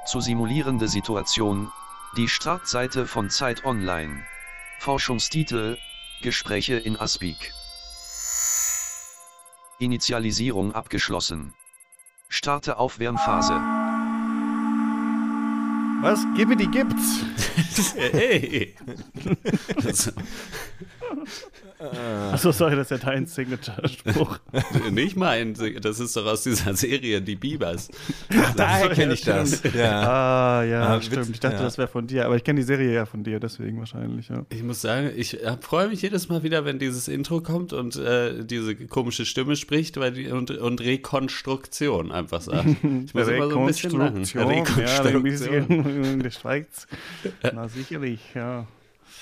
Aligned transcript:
Zu 0.05 0.21
simulierende 0.21 0.89
Situation, 0.89 1.71
die 2.17 2.29
Startseite 2.29 3.07
von 3.07 3.31
Zeit 3.31 3.65
Online. 3.65 4.25
Forschungstitel, 4.81 5.79
Gespräche 6.23 6.75
in 6.75 6.99
Aspik. 6.99 7.53
Initialisierung 9.79 10.75
abgeschlossen. 10.75 11.55
Starte 12.29 12.79
Aufwärmphase. 12.79 13.55
Was? 16.01 16.27
Gib 16.37 16.49
mir 16.49 16.57
die 16.57 16.71
gibt's. 16.71 17.25
hey. 17.97 18.75
Achso, 22.33 22.51
sorry, 22.51 22.75
das 22.77 22.91
ist 22.91 23.03
ja 23.03 23.11
dein 23.11 23.27
Signature-Spruch. 23.27 24.39
Nicht 24.91 25.17
mein, 25.17 25.55
das 25.55 26.01
ist 26.01 26.17
doch 26.17 26.27
aus 26.27 26.43
dieser 26.43 26.75
Serie, 26.75 27.21
die 27.21 27.37
Biebers. 27.37 27.89
Daher 28.57 28.91
kenne 28.91 29.15
ich 29.15 29.23
das. 29.23 29.63
Ja. 29.75 30.59
Ah, 30.61 30.65
ja, 30.65 30.95
ah, 30.95 31.03
stimmt. 31.03 31.31
Ich 31.31 31.41
dachte, 31.41 31.57
ja. 31.57 31.63
das 31.63 31.79
wäre 31.79 31.89
von 31.89 32.07
dir, 32.07 32.27
aber 32.27 32.37
ich 32.37 32.45
kenne 32.45 32.61
die 32.61 32.67
Serie 32.67 32.93
ja 32.93 33.07
von 33.07 33.23
dir, 33.23 33.39
deswegen 33.39 33.79
wahrscheinlich, 33.79 34.29
ja. 34.29 34.45
Ich 34.49 34.63
muss 34.63 34.81
sagen, 34.81 35.11
ich 35.15 35.39
freue 35.61 35.89
mich 35.89 36.03
jedes 36.03 36.29
Mal 36.29 36.43
wieder, 36.43 36.65
wenn 36.65 36.79
dieses 36.79 37.09
Intro 37.09 37.41
kommt 37.41 37.73
und 37.73 37.97
äh, 37.97 38.45
diese 38.45 38.75
komische 38.75 39.25
Stimme 39.25 39.57
spricht 39.57 39.99
weil 39.99 40.13
die, 40.13 40.29
und, 40.29 40.51
und 40.51 40.81
Rekonstruktion 40.81 42.13
einfach 42.13 42.41
sagt. 42.41 42.67
Ich 42.69 43.15
muss 43.15 43.29
immer 43.29 43.51
so 43.51 43.61
ein 43.61 43.67
bisschen 43.67 43.93
lachen. 43.93 44.25
Rekonstruktion. 44.25 46.03
Ja, 46.03 46.11
in 46.11 46.23
der 46.23 46.31
Schweiz. 46.31 46.87
Na, 47.43 47.69
sicherlich, 47.69 48.21
ja. 48.35 48.67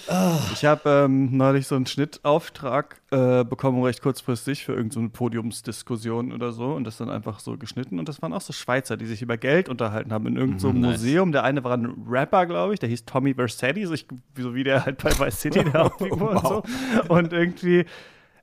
Oh. 0.08 0.38
Ich 0.52 0.64
habe 0.64 1.04
ähm, 1.04 1.36
neulich 1.36 1.66
so 1.66 1.74
einen 1.74 1.86
Schnittauftrag 1.86 3.00
äh, 3.10 3.44
bekommen, 3.44 3.82
recht 3.82 4.02
kurzfristig, 4.02 4.64
für 4.64 4.72
irgendeine 4.72 5.06
so 5.06 5.12
Podiumsdiskussion 5.12 6.32
oder 6.32 6.52
so. 6.52 6.74
Und 6.74 6.84
das 6.84 6.96
dann 6.96 7.10
einfach 7.10 7.40
so 7.40 7.56
geschnitten. 7.56 7.98
Und 7.98 8.08
das 8.08 8.22
waren 8.22 8.32
auch 8.32 8.40
so 8.40 8.52
Schweizer, 8.52 8.96
die 8.96 9.06
sich 9.06 9.22
über 9.22 9.36
Geld 9.36 9.68
unterhalten 9.68 10.12
haben 10.12 10.26
in 10.26 10.36
irgendeinem 10.36 10.60
so 10.60 10.72
mhm, 10.72 10.80
Museum. 10.80 11.32
Der 11.32 11.44
eine 11.44 11.64
war 11.64 11.76
ein 11.76 11.92
Rapper, 12.08 12.46
glaube 12.46 12.74
ich, 12.74 12.80
der 12.80 12.88
hieß 12.88 13.04
Tommy 13.04 13.34
Versetti, 13.34 13.84
so, 13.86 13.94
ich, 13.94 14.06
so 14.38 14.54
wie 14.54 14.64
der 14.64 14.84
halt 14.84 15.02
bei 15.02 15.10
Vice 15.10 15.40
City, 15.40 15.64
der 15.64 15.72
Hauptfigur 15.84 16.34
wow. 16.34 16.42
und 16.42 16.48
so. 16.48 17.14
Und 17.14 17.32
irgendwie, 17.32 17.84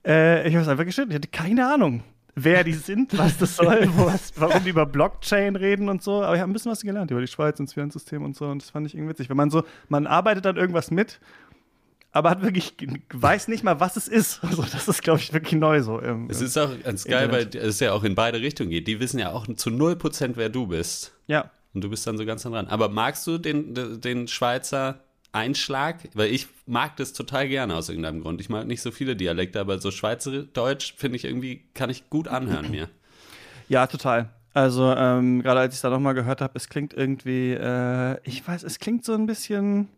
äh, 0.06 0.48
ich 0.48 0.54
habe 0.54 0.64
es 0.64 0.68
einfach 0.68 0.86
geschnitten. 0.86 1.12
Ich 1.12 1.16
hatte 1.16 1.30
keine 1.30 1.72
Ahnung 1.72 2.04
wer 2.36 2.64
die 2.64 2.74
sind, 2.74 3.18
was 3.18 3.38
das 3.38 3.56
soll, 3.58 3.88
was, 3.96 4.34
warum 4.38 4.64
die 4.64 4.72
über 4.72 4.86
Blockchain 4.86 5.56
reden 5.56 5.90
und 5.90 6.02
so. 6.02 6.24
Aber 6.24 6.36
ich 6.36 6.42
habe 6.42 6.52
ein 6.52 6.54
bisschen 6.54 6.72
was 6.72 6.82
gelernt 6.82 7.12
über 7.12 7.22
die 7.22 7.28
Schweiz 7.28 7.60
und 7.60 7.70
das 7.70 7.74
Finanzsystem 7.74 8.24
und 8.24 8.36
so. 8.36 8.46
Und 8.46 8.62
das 8.62 8.70
fand 8.70 8.88
ich 8.88 8.96
irgendwie 8.96 9.12
witzig. 9.12 9.30
Wenn 9.30 9.38
man 9.38 9.50
so, 9.50 9.64
man 9.88 10.08
arbeitet 10.08 10.46
dann 10.46 10.58
irgendwas 10.58 10.92
mit 10.92 11.20
aber 12.14 12.30
hat 12.30 12.44
wirklich, 12.44 12.76
weiß 13.12 13.48
nicht 13.48 13.64
mal, 13.64 13.80
was 13.80 13.98
es 13.98 14.08
ist. 14.08 14.42
Also 14.54 14.62
das 14.62 14.88
ist, 14.88 15.02
glaube 15.02 15.20
ich, 15.20 15.34
wirklich 15.34 15.60
neu 15.60 15.82
so. 15.82 16.00
Im, 16.00 16.30
es 16.30 16.42
ist 16.42 16.58
auch 16.58 16.70
ganz 16.84 17.06
geil, 17.06 17.26
Internet. 17.26 17.56
weil 17.56 17.62
es 17.64 17.80
ja 17.80 17.92
auch 17.92 18.04
in 18.04 18.14
beide 18.14 18.40
Richtungen 18.40 18.70
geht. 18.70 18.88
Die 18.88 19.00
wissen 19.00 19.20
ja 19.20 19.32
auch 19.32 19.48
zu 19.56 19.72
0%, 19.72 20.34
wer 20.36 20.50
du 20.50 20.68
bist. 20.68 21.12
Ja. 21.28 21.50
Und 21.74 21.84
du 21.84 21.90
bist 21.90 22.06
dann 22.06 22.18
so 22.18 22.26
ganz 22.26 22.44
dran. 22.44 22.68
Aber 22.68 22.88
magst 22.88 23.26
du 23.26 23.40
den, 23.40 24.00
den 24.00 24.28
Schweizer 24.28 25.00
Einschlag? 25.32 25.98
Weil 26.14 26.30
ich 26.30 26.48
mag 26.68 26.96
das 26.98 27.14
total 27.14 27.48
gerne 27.48 27.76
aus 27.76 27.90
irgendeinem 27.90 28.22
Grund. 28.22 28.40
Ich 28.42 28.50
mag 28.50 28.68
nicht 28.68 28.84
so 28.84 28.92
viele 28.92 29.16
Dialekte, 29.16 29.60
aber 29.60 29.80
so 29.80 29.90
Schweizerdeutsch 29.90 30.94
finde 30.96 31.16
ich 31.16 31.26
irgendwie, 31.26 31.64
kann 31.74 31.90
ich 31.90 32.12
gut 32.12 32.28
anhören 32.28 32.70
mir. 32.70 32.90
Ja, 33.70 33.88
total. 33.88 34.30
Also 34.54 34.94
ähm, 34.96 35.42
gerade 35.42 35.62
als 35.62 35.74
ich 35.74 35.78
es 35.78 35.82
da 35.82 35.90
nochmal 35.90 36.14
gehört 36.14 36.42
habe, 36.42 36.54
es 36.56 36.70
klingt 36.70 36.94
irgendwie, 36.94 37.54
äh, 37.54 38.20
ich 38.24 38.48
weiß, 38.48 38.62
es 38.62 38.78
klingt 38.78 39.04
so 39.04 39.16
ein 39.16 39.26
bisschen 39.26 39.90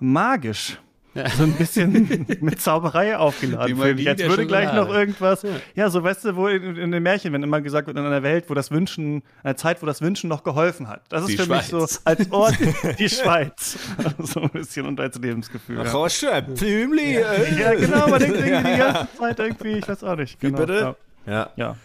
magisch. 0.00 0.78
Ja. 1.14 1.28
So 1.28 1.42
ein 1.42 1.52
bisschen 1.52 2.26
mit 2.40 2.60
Zauberei 2.60 3.16
aufgeladen. 3.16 3.76
Magie, 3.76 4.08
Als 4.08 4.22
würde 4.22 4.46
gleich 4.46 4.72
noch 4.72 4.88
irgendwas. 4.88 5.42
Ja. 5.42 5.50
ja. 5.74 5.90
so 5.90 6.02
weißt 6.02 6.24
du, 6.24 6.36
wo 6.36 6.48
in, 6.48 6.76
in, 6.76 6.90
den 6.90 7.02
Märchen, 7.02 7.32
wenn 7.32 7.42
immer 7.42 7.60
gesagt 7.60 7.86
wird, 7.86 7.98
in 7.98 8.04
einer 8.04 8.22
Welt, 8.22 8.48
wo 8.48 8.54
das 8.54 8.70
Wünschen, 8.70 9.22
einer 9.42 9.56
Zeit, 9.56 9.82
wo 9.82 9.86
das 9.86 10.00
Wünschen 10.00 10.28
noch 10.28 10.42
geholfen 10.42 10.88
hat. 10.88 11.02
Das 11.10 11.22
ist 11.22 11.32
die 11.32 11.36
für 11.36 11.44
Schweiz. 11.44 11.72
mich 11.72 11.88
so 11.88 11.98
als 12.04 12.32
Ort 12.32 12.56
die 12.98 13.08
Schweiz. 13.08 13.78
so 14.18 14.40
ein 14.40 14.50
bisschen 14.50 14.86
und 14.86 14.98
als 15.00 15.18
Lebensgefühl. 15.18 15.82
Ach, 15.86 15.92
ja. 15.92 16.08
schön, 16.08 16.54
Blümli. 16.54 17.14
Ja. 17.14 17.34
ja, 17.34 17.74
genau, 17.74 18.08
man 18.08 18.18
denkt 18.18 18.38
irgendwie 18.38 18.72
die 18.72 18.78
ganze 18.78 19.16
Zeit 19.18 19.38
irgendwie, 19.38 19.72
ich 19.72 19.88
weiß 19.88 20.04
auch 20.04 20.16
nicht. 20.16 20.40
Genau. 20.40 20.58
Wie 20.58 20.62
bitte? 20.62 20.96
Ja. 21.26 21.50
ja. 21.56 21.76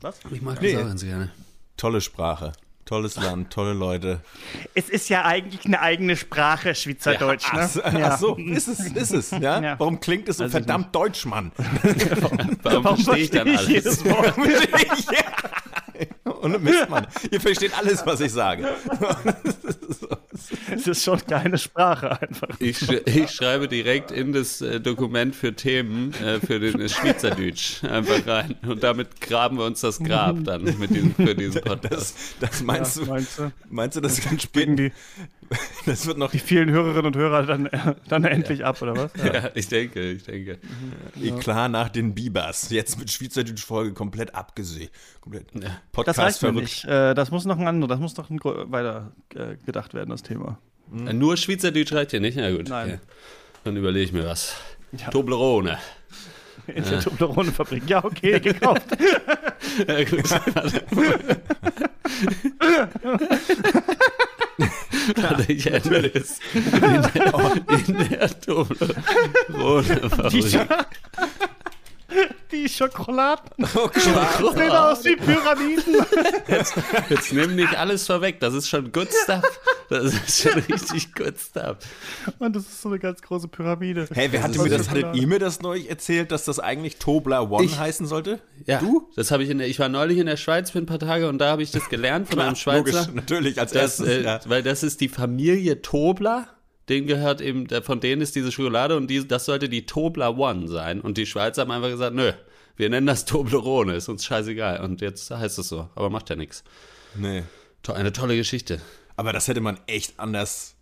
Was? 0.00 0.20
Ich 0.30 0.42
mag 0.42 0.54
das 0.56 0.62
nee. 0.62 0.76
auch 0.76 0.86
ganz 0.86 1.04
gerne. 1.04 1.30
Tolle 1.76 2.00
Sprache. 2.00 2.52
Tolles 2.86 3.16
Land, 3.16 3.52
tolle 3.52 3.72
Leute. 3.72 4.20
Es 4.74 4.88
ist 4.88 5.08
ja 5.08 5.24
eigentlich 5.24 5.66
eine 5.66 5.80
eigene 5.80 6.16
Sprache, 6.16 6.72
Schweizerdeutsch. 6.72 7.52
Ja, 7.52 7.68
ach, 7.82 7.92
ne? 7.92 8.12
ach 8.12 8.16
so, 8.16 8.36
ist 8.36 8.68
es, 8.68 8.78
ist 8.78 9.12
es. 9.12 9.30
Ja? 9.32 9.60
ja. 9.60 9.78
Warum 9.80 9.98
klingt 9.98 10.28
es 10.28 10.36
so 10.36 10.44
also 10.44 10.52
verdammt 10.52 10.94
deutsch, 10.94 11.26
Mann? 11.26 11.50
warum, 11.56 12.58
warum, 12.62 12.84
warum 12.84 12.96
verstehe 12.96 13.24
ich 13.24 13.30
dann 13.30 13.48
alles? 13.48 13.66
Jedes 13.66 14.04
Wort? 14.04 14.38
Und 16.42 16.62
Mist, 16.62 16.88
Mann. 16.88 17.08
Ihr 17.28 17.40
versteht 17.40 17.76
alles, 17.76 18.06
was 18.06 18.20
ich 18.20 18.30
sage. 18.30 18.64
Es 20.70 20.86
ist 20.86 21.04
schon 21.04 21.20
keine 21.26 21.58
Sprache 21.58 22.20
einfach. 22.20 22.48
Ich, 22.60 22.78
sch 22.78 22.90
ich 23.04 23.30
schreibe 23.30 23.68
direkt 23.68 24.10
in 24.10 24.32
das 24.32 24.60
äh, 24.60 24.80
Dokument 24.80 25.34
für 25.34 25.54
Themen 25.54 26.12
äh, 26.14 26.40
für 26.40 26.60
den 26.60 26.80
äh, 26.80 26.88
Schweizerdeutsch 26.88 27.84
einfach 27.84 28.26
rein. 28.26 28.54
Und 28.66 28.82
damit 28.82 29.20
graben 29.20 29.58
wir 29.58 29.64
uns 29.64 29.80
das 29.80 29.98
Grab 29.98 30.42
dann 30.44 30.64
mit 30.78 30.90
diesem, 30.90 31.14
für 31.14 31.34
diesen 31.34 31.60
Podcast. 31.62 32.16
Das, 32.40 32.50
das 32.50 32.62
meinst, 32.62 32.96
ja, 32.96 33.04
du, 33.04 33.10
meinst 33.10 33.38
du? 33.38 33.52
Meinst 33.70 33.96
du, 33.96 34.00
das 34.00 34.20
dann 34.20 34.38
springen 34.38 34.76
die, 34.76 34.92
das 35.86 36.06
wird 36.06 36.18
noch 36.18 36.30
die 36.30 36.38
vielen 36.38 36.70
Hörerinnen 36.70 37.06
und 37.06 37.16
Hörer 37.16 37.44
dann, 37.44 37.68
dann 38.08 38.24
endlich 38.24 38.64
ab, 38.64 38.80
oder 38.82 38.96
was? 38.96 39.10
Ja. 39.22 39.34
ja, 39.34 39.50
ich 39.54 39.68
denke, 39.68 40.12
ich 40.12 40.24
denke. 40.24 40.58
Mhm. 41.14 41.38
Klar 41.38 41.68
nach 41.68 41.88
den 41.88 42.14
Bibers. 42.14 42.70
Jetzt 42.70 42.98
mit 42.98 43.10
Schweizerdeutsch-Folge 43.10 43.92
komplett 43.92 44.34
abgesehen. 44.34 44.90
Komplett 45.20 45.52
Podcast 45.92 46.18
das 46.18 46.24
reicht 46.24 46.38
verrückt. 46.38 46.60
Nicht. 46.60 46.84
Äh, 46.84 47.14
das 47.14 47.30
muss 47.30 47.44
noch 47.44 47.58
ein 47.58 47.66
anderes, 47.66 47.90
das 47.90 48.00
muss 48.00 48.16
noch 48.16 48.30
ein, 48.30 48.40
weiter 48.42 49.12
äh, 49.34 49.56
gedacht 49.64 49.94
werden, 49.94 50.10
das 50.10 50.22
Thema. 50.22 50.58
Mhm. 50.90 51.18
Nur 51.18 51.36
Schweizerdeutsch 51.36 51.92
reicht 51.92 52.12
hier 52.12 52.20
nicht? 52.20 52.36
Na 52.36 52.50
gut. 52.50 52.68
Nein. 52.68 52.88
Okay. 52.88 52.98
Dann 53.64 53.76
überlege 53.76 54.04
ich 54.04 54.12
mir 54.12 54.26
was. 54.26 54.56
Ja. 54.92 55.10
Toblerone. 55.10 55.78
In 56.68 56.84
der 56.84 57.00
Toblerone-Fabrik. 57.00 57.88
Ja, 57.88 58.04
okay, 58.04 58.40
gekauft. 58.40 58.86
ja, 59.86 60.04
gut. 60.04 60.24
Ändere 65.66 66.10
es. 66.14 66.38
In 66.54 66.70
der, 66.72 67.52
in 67.86 68.08
der 68.08 68.40
Toblerone-Fabrik. 68.40 70.68
Die 72.50 72.68
Schokoladen. 72.68 73.66
Oh, 73.74 73.90
Sehen 74.54 74.70
aus 74.70 75.04
wie 75.04 75.16
Pyramiden. 75.16 75.96
Jetzt, 76.48 76.74
jetzt 77.10 77.32
nimm 77.32 77.56
nicht 77.56 77.76
alles 77.76 78.06
vorweg. 78.06 78.38
Das 78.40 78.54
ist 78.54 78.68
schon 78.68 78.92
good 78.92 79.08
stuff. 79.24 79.42
Das 79.88 80.14
ist 80.14 80.42
schon 80.42 80.60
richtig 80.60 81.14
good 81.14 81.38
stuff. 81.38 81.78
Und 82.38 82.56
das 82.56 82.64
ist 82.64 82.82
so 82.82 82.88
eine 82.88 82.98
ganz 82.98 83.22
große 83.22 83.48
Pyramide. 83.48 84.08
Hey, 84.12 84.28
wer 84.32 84.42
hatte 84.42 84.58
mir 84.60 84.68
das, 84.68 84.90
hattet 84.90 85.14
ihr 85.14 85.26
mir 85.26 85.38
das 85.38 85.60
neulich 85.60 85.88
erzählt, 85.88 86.32
dass 86.32 86.44
das 86.44 86.58
eigentlich 86.58 86.96
Tobler 86.96 87.50
One 87.50 87.64
ich, 87.64 87.78
heißen 87.78 88.06
sollte? 88.06 88.40
Ja. 88.66 88.80
Du? 88.80 89.08
Das 89.16 89.30
habe 89.30 89.44
ich 89.44 89.50
in 89.50 89.58
der, 89.58 89.68
ich 89.68 89.78
war 89.78 89.88
neulich 89.88 90.18
in 90.18 90.26
der 90.26 90.36
Schweiz 90.36 90.70
für 90.70 90.78
ein 90.78 90.86
paar 90.86 90.98
Tage 90.98 91.28
und 91.28 91.38
da 91.38 91.50
habe 91.50 91.62
ich 91.62 91.70
das 91.70 91.88
gelernt 91.88 92.28
von 92.28 92.34
Klar, 92.36 92.46
einem 92.48 92.56
Schweizer. 92.56 92.78
Logisch, 92.78 93.14
natürlich, 93.14 93.60
als 93.60 93.72
das, 93.72 94.00
erstes. 94.00 94.08
Äh, 94.08 94.22
ja. 94.22 94.40
Weil 94.46 94.62
das 94.62 94.82
ist 94.82 95.00
die 95.00 95.08
Familie 95.08 95.82
Tobler 95.82 96.48
denen 96.88 97.06
gehört 97.06 97.40
eben, 97.40 97.66
von 97.82 98.00
denen 98.00 98.22
ist 98.22 98.36
diese 98.36 98.52
Schokolade 98.52 98.96
und 98.96 99.08
die, 99.08 99.26
das 99.26 99.44
sollte 99.44 99.68
die 99.68 99.86
Tobler 99.86 100.38
One 100.38 100.68
sein. 100.68 101.00
Und 101.00 101.18
die 101.18 101.26
Schweizer 101.26 101.62
haben 101.62 101.70
einfach 101.70 101.90
gesagt, 101.90 102.14
nö, 102.14 102.32
wir 102.76 102.90
nennen 102.90 103.06
das 103.06 103.24
Toblerone, 103.24 103.94
ist 103.94 104.08
uns 104.08 104.24
scheißegal. 104.24 104.80
Und 104.82 105.00
jetzt 105.00 105.30
heißt 105.30 105.58
es 105.58 105.68
so, 105.68 105.88
aber 105.94 106.10
macht 106.10 106.30
ja 106.30 106.36
nichts. 106.36 106.62
Nee. 107.16 107.42
Eine 107.88 108.12
tolle 108.12 108.36
Geschichte. 108.36 108.80
Aber 109.16 109.32
das 109.32 109.48
hätte 109.48 109.60
man 109.60 109.78
echt 109.86 110.18
anders 110.18 110.74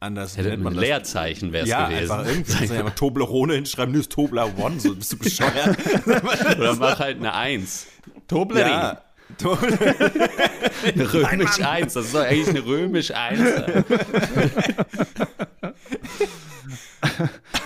anders 0.00 0.36
Hätte 0.36 0.48
nennt 0.50 0.60
ein 0.60 0.64
man 0.64 0.74
das. 0.74 0.82
Leerzeichen 0.82 1.52
wäre 1.52 1.64
es 1.64 1.70
Ja, 1.70 1.88
gewesen. 1.88 2.10
einfach 2.12 2.26
irgendwie. 2.26 2.74
Ja 2.74 2.82
mal 2.82 2.90
Toblerone 2.90 3.54
hinschreiben, 3.54 3.92
nee, 3.94 4.00
ist 4.00 4.12
Tobler 4.12 4.50
One, 4.58 4.78
so 4.78 4.94
bist 4.94 5.12
du 5.14 5.18
bescheuert. 5.18 5.78
Oder 6.58 6.74
mach 6.76 6.98
halt 6.98 7.18
eine 7.18 7.32
Eins. 7.32 7.86
Toblerone. 8.28 8.70
ja. 8.70 9.00
To- 9.38 9.56
Eine 10.84 11.12
römisch 11.12 11.58
1. 11.60 11.94
Das 11.94 12.12
soll 12.12 12.24
eigentlich 12.26 12.48
eine 12.50 12.64
römisch 12.66 13.10
1 13.10 13.38
sein. 13.40 13.84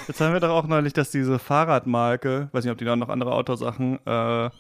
Jetzt 0.06 0.20
haben 0.20 0.32
wir 0.32 0.40
doch 0.40 0.50
auch 0.50 0.66
neulich, 0.66 0.92
dass 0.92 1.10
diese 1.10 1.38
Fahrradmarke, 1.38 2.48
weiß 2.52 2.64
nicht, 2.64 2.72
ob 2.72 2.78
die 2.78 2.84
da 2.84 2.96
noch 2.96 3.08
andere 3.08 3.32
Autosachen, 3.32 3.98
äh, 4.06 4.50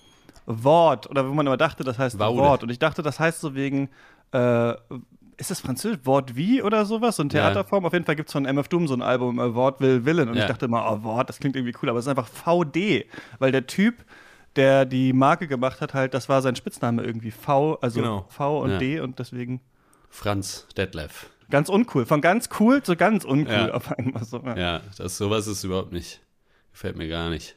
Wort, 0.46 1.08
oder 1.10 1.28
wo 1.28 1.34
man 1.34 1.46
immer 1.46 1.56
dachte, 1.56 1.84
das 1.84 1.98
heißt. 1.98 2.18
Wort. 2.18 2.62
Und 2.62 2.70
ich 2.70 2.78
dachte, 2.78 3.02
das 3.02 3.20
heißt 3.20 3.40
so 3.40 3.54
wegen, 3.54 3.90
äh, 4.32 4.74
ist 5.38 5.50
das 5.50 5.60
französisch? 5.60 6.00
Wort 6.04 6.36
wie 6.36 6.62
oder 6.62 6.84
sowas? 6.84 7.16
So 7.16 7.22
eine 7.22 7.32
Ja. 7.32 7.44
Theaterform? 7.52 7.84
Auf 7.86 7.92
jeden 7.92 8.04
Fall 8.04 8.16
gibt 8.16 8.28
es 8.28 8.32
von 8.32 8.44
MF 8.44 8.68
Doom 8.68 8.86
so 8.88 8.94
ein 8.94 9.02
Album, 9.02 9.38
äh, 9.38 9.54
Wort 9.54 9.80
will 9.80 10.04
Willen. 10.04 10.28
Und 10.28 10.34
Ja. 10.36 10.42
ich 10.42 10.48
dachte 10.48 10.66
immer, 10.66 10.90
oh, 10.90 11.02
Wort, 11.04 11.28
das 11.28 11.38
klingt 11.38 11.56
irgendwie 11.56 11.74
cool, 11.82 11.88
aber 11.88 11.98
es 11.98 12.04
ist 12.06 12.10
einfach 12.10 12.28
VD, 12.28 13.06
weil 13.38 13.52
der 13.52 13.66
Typ, 13.66 14.04
der 14.56 14.84
die 14.84 15.12
Marke 15.12 15.46
gemacht 15.48 15.80
hat, 15.80 15.94
halt, 15.94 16.12
das 16.14 16.28
war 16.28 16.42
sein 16.42 16.56
Spitzname 16.56 17.02
irgendwie 17.02 17.30
V, 17.30 17.76
also 17.80 18.00
Genau. 18.00 18.26
V 18.28 18.60
und 18.62 18.70
Ja. 18.72 18.78
D 18.78 19.00
und 19.00 19.18
deswegen 19.18 19.60
Franz 20.10 20.66
Detlef. 20.76 21.30
ganz 21.50 21.68
uncool. 21.68 22.04
Von 22.06 22.20
ganz 22.20 22.48
cool 22.58 22.82
zu 22.82 22.96
ganz 22.96 23.24
uncool 23.24 23.52
Ja. 23.68 23.70
auf 23.74 23.92
einmal 23.96 24.24
so. 24.24 24.38
Ja. 24.44 24.56
Ja, 24.56 24.80
das, 24.96 25.16
sowas 25.18 25.46
ist 25.46 25.62
überhaupt 25.64 25.92
nicht. 25.92 26.20
Gefällt 26.72 26.96
mir 26.96 27.08
gar 27.08 27.30
nicht. 27.30 27.56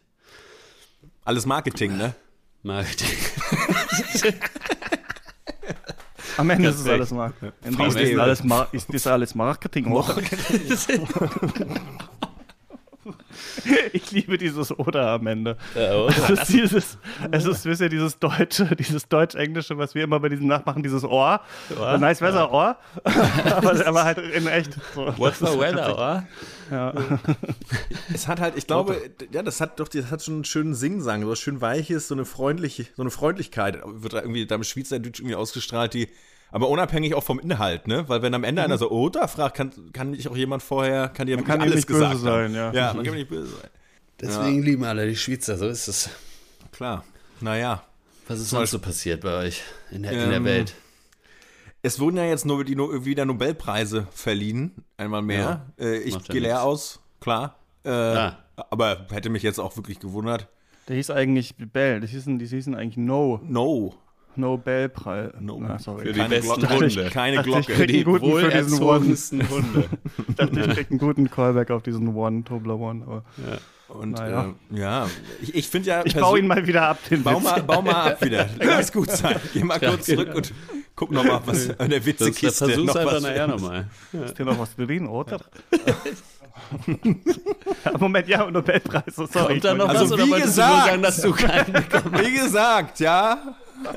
Alles 1.25 1.45
Marketing, 1.45 1.97
ne? 1.97 2.13
Marketing. 2.63 3.17
Am 6.41 6.49
Ende 6.49 6.69
ist 6.69 6.79
es 6.79 6.87
alles 6.87 7.11
Marketing. 7.11 7.51
Ende 7.63 8.01
ist 8.01 8.19
alles, 8.19 8.43
Mar 8.43 8.67
ist 8.71 8.91
das 8.91 9.05
alles 9.05 9.35
Marketing. 9.35 9.91
oder? 9.91 10.15
Ich 13.93 14.11
liebe 14.11 14.37
dieses 14.37 14.77
Oder 14.77 15.09
am 15.09 15.27
Ende. 15.27 15.57
Es 15.75 16.29
ist 16.29 16.49
dieses, 16.49 16.97
es 17.31 17.45
ist, 17.45 17.65
wisst 17.65 17.81
ihr, 17.81 17.89
dieses 17.89 18.19
Deutsche, 18.19 18.75
dieses 18.79 19.07
Deutsch-Englische, 19.07 19.77
was 19.77 19.95
wir 19.95 20.03
immer 20.03 20.19
bei 20.19 20.29
diesem 20.29 20.47
Nachmachen, 20.47 20.83
dieses 20.83 21.03
Ohr. 21.03 21.41
Ohr? 21.79 21.97
Nice 21.97 22.19
besser 22.19 22.51
Ohr. 22.51 22.77
aber, 23.03 23.85
aber 23.85 24.03
halt 24.03 24.19
in 24.19 24.47
echt. 24.47 24.77
So. 24.95 25.13
What's 25.17 25.39
the 25.39 25.45
weather, 25.45 25.93
oder? 25.93 26.27
Ja. 26.69 26.93
Es 28.13 28.27
hat 28.27 28.39
halt, 28.39 28.57
ich 28.57 28.67
glaube, 28.67 28.97
ja, 29.31 29.43
das 29.43 29.59
hat 29.59 29.79
doch, 29.79 29.87
das 29.87 30.09
hat 30.09 30.23
schon 30.23 30.35
einen 30.35 30.45
schönen 30.45 30.73
Singsang, 30.73 31.23
so 31.23 31.29
was 31.29 31.39
schön 31.39 31.59
weiches, 31.59 32.07
so 32.07 32.15
eine 32.15 32.25
freundliche, 32.25 32.85
so 32.95 33.03
eine 33.03 33.11
Freundlichkeit 33.11 33.79
wird 33.83 34.13
da 34.13 34.21
irgendwie 34.21 34.45
da 34.45 34.55
im 34.55 34.63
Schweizerdeutsch 34.63 35.19
irgendwie 35.19 35.35
ausgestrahlt, 35.35 35.93
die, 35.93 36.07
aber 36.51 36.69
unabhängig 36.69 37.15
auch 37.15 37.23
vom 37.23 37.39
Inhalt, 37.39 37.87
ne? 37.87 38.07
Weil 38.07 38.21
wenn 38.21 38.33
am 38.33 38.43
Ende 38.43 38.61
einer 38.63 38.77
so 38.77 38.89
Oder 38.91 39.27
fragt, 39.27 39.55
kann, 39.57 39.71
kann 39.93 40.11
nicht 40.11 40.27
auch 40.27 40.35
jemand 40.35 40.61
vorher, 40.63 41.07
kann 41.09 41.27
dir 41.27 41.37
Mhm. 41.37 41.45
kann 41.45 41.61
alles 41.61 41.75
nicht 41.75 41.87
böse 41.87 41.99
gesagt 41.99 42.19
sein, 42.19 42.43
haben. 42.45 42.53
ja. 42.53 42.73
Ja, 42.73 42.93
man 42.93 43.05
kann 43.05 43.15
nicht 43.15 43.29
böse 43.29 43.47
sein. 43.55 43.69
Deswegen 44.19 44.61
lieben 44.61 44.83
alle 44.83 45.07
die 45.07 45.15
Schweizer, 45.15 45.57
so 45.57 45.67
ist 45.67 45.87
es. 45.87 46.09
Klar. 46.71 47.03
Naja. 47.39 47.83
Was 48.27 48.39
ist 48.39 48.51
sonst 48.51 48.71
so 48.71 48.79
passiert 48.79 49.21
bei 49.21 49.33
euch 49.47 49.61
in 49.91 50.03
der, 50.03 50.11
in 50.11 50.29
der 50.29 50.37
Ähm, 50.37 50.45
Welt? 50.45 50.75
Es 51.81 51.99
wurden 51.99 52.17
ja 52.17 52.25
jetzt 52.25 52.45
nur 52.45 52.63
die, 52.63 52.75
no- 52.75 53.03
wieder 53.03 53.25
Nobelpreise 53.25 54.05
verliehen, 54.11 54.71
einmal 54.97 55.23
mehr. 55.23 55.65
Äh, 55.79 55.97
ich 55.97 56.13
ja 56.13 56.19
gehe 56.29 56.41
leer 56.41 56.63
aus, 56.63 56.99
klar. 57.19 57.55
Äh, 57.83 57.89
Ah. 57.89 58.37
Aber 58.69 59.07
hätte 59.09 59.29
mich 59.31 59.41
jetzt 59.41 59.59
auch 59.59 59.75
wirklich 59.75 59.99
gewundert. 59.99 60.47
Der 60.87 60.95
hieß 60.95 61.09
eigentlich 61.09 61.55
Bell. 61.57 61.99
Die 61.99 62.05
hießen, 62.07 62.37
die 62.37 62.45
hießen 62.45 62.75
eigentlich 62.75 62.97
No. 62.97 63.39
No. 63.43 63.95
Nobelpreis. 64.37 65.31
No. 65.39 65.59
Na, 65.61 65.77
sorry. 65.79 66.05
Für 66.07 66.13
die 66.13 66.19
Keine 66.19 66.35
besten 66.35 66.59
Glocke. 66.61 66.75
Hunde. 66.79 67.09
Keine 67.09 67.35
Dachte 67.37 67.49
ich, 67.59 67.65
Glocke. 67.67 67.73
krieg- 67.73 67.87
Die 67.87 68.03
guten 68.03 68.25
für 68.39 68.49
diesen 68.49 68.79
wohlerzogensten 68.79 69.49
Hunde. 69.49 69.89
Ich 70.29 70.35
dachte, 70.35 70.59
ich 70.59 70.69
krieg 70.75 70.89
einen 70.91 70.99
guten 70.99 71.29
Callback 71.29 71.71
auf 71.71 71.83
diesen 71.83 72.15
One, 72.15 72.43
Tobler 72.43 72.79
One. 72.79 73.03
Aber 73.05 73.23
Und 73.89 74.11
Naja. 74.11 74.53
äh, 74.73 74.79
ja, 74.79 75.07
ich, 75.41 75.53
ich 75.55 75.67
finde 75.67 75.89
ja. 75.89 76.01
ich 76.05 76.15
baue 76.15 76.39
ihn 76.39 76.47
mal 76.47 76.65
wieder 76.65 76.83
ab, 76.87 76.99
den 77.09 77.21
Bau 77.23 77.35
Witz. 77.37 77.43
mal, 77.43 77.63
bau 77.63 77.81
mal 77.81 78.11
ab 78.13 78.23
wieder. 78.23 78.47
Lass 78.59 78.91
gut 78.91 79.11
sein. 79.11 79.35
Geh 79.53 79.63
mal 79.63 79.79
kurz 79.79 80.05
genau. 80.05 80.21
zurück 80.23 80.35
und 80.35 80.53
guck 80.95 81.11
noch 81.11 81.23
mal, 81.25 81.41
was 81.45 81.77
an 81.79 81.89
der 81.89 82.05
Witzekiste 82.05 82.65
versuch's 82.67 82.87
noch 82.87 82.95
einfach 82.95 83.13
was 83.15 83.23
nachher 83.23 83.45
ist. 83.45 83.51
nochmal. 83.51 83.87
Ist 84.25 84.39
dir 84.39 84.45
noch 84.45 84.57
was 84.59 84.75
drin, 84.75 85.07
oder? 85.07 85.39
Ja, 87.85 87.97
Moment, 87.97 88.27
ja, 88.27 88.49
Nobelpreis, 88.49 89.15
so 89.15 89.25
sorry. 89.25 89.53
Kommt 89.59 89.65
da 89.65 89.73
noch 89.73 89.89
Also 89.89 90.03
was 90.05 90.11
oder 90.13 90.25
wie 90.25 90.31
wolltest 90.31 90.57
du 90.57 90.61
nur 90.61 90.69
gesagt. 90.69 90.85
sagen, 90.87 91.01
dass 91.01 91.21
du 91.21 91.31
keinen 91.31 92.19
Wie 92.19 92.33
gesagt, 92.33 92.99
ja. 92.99 93.37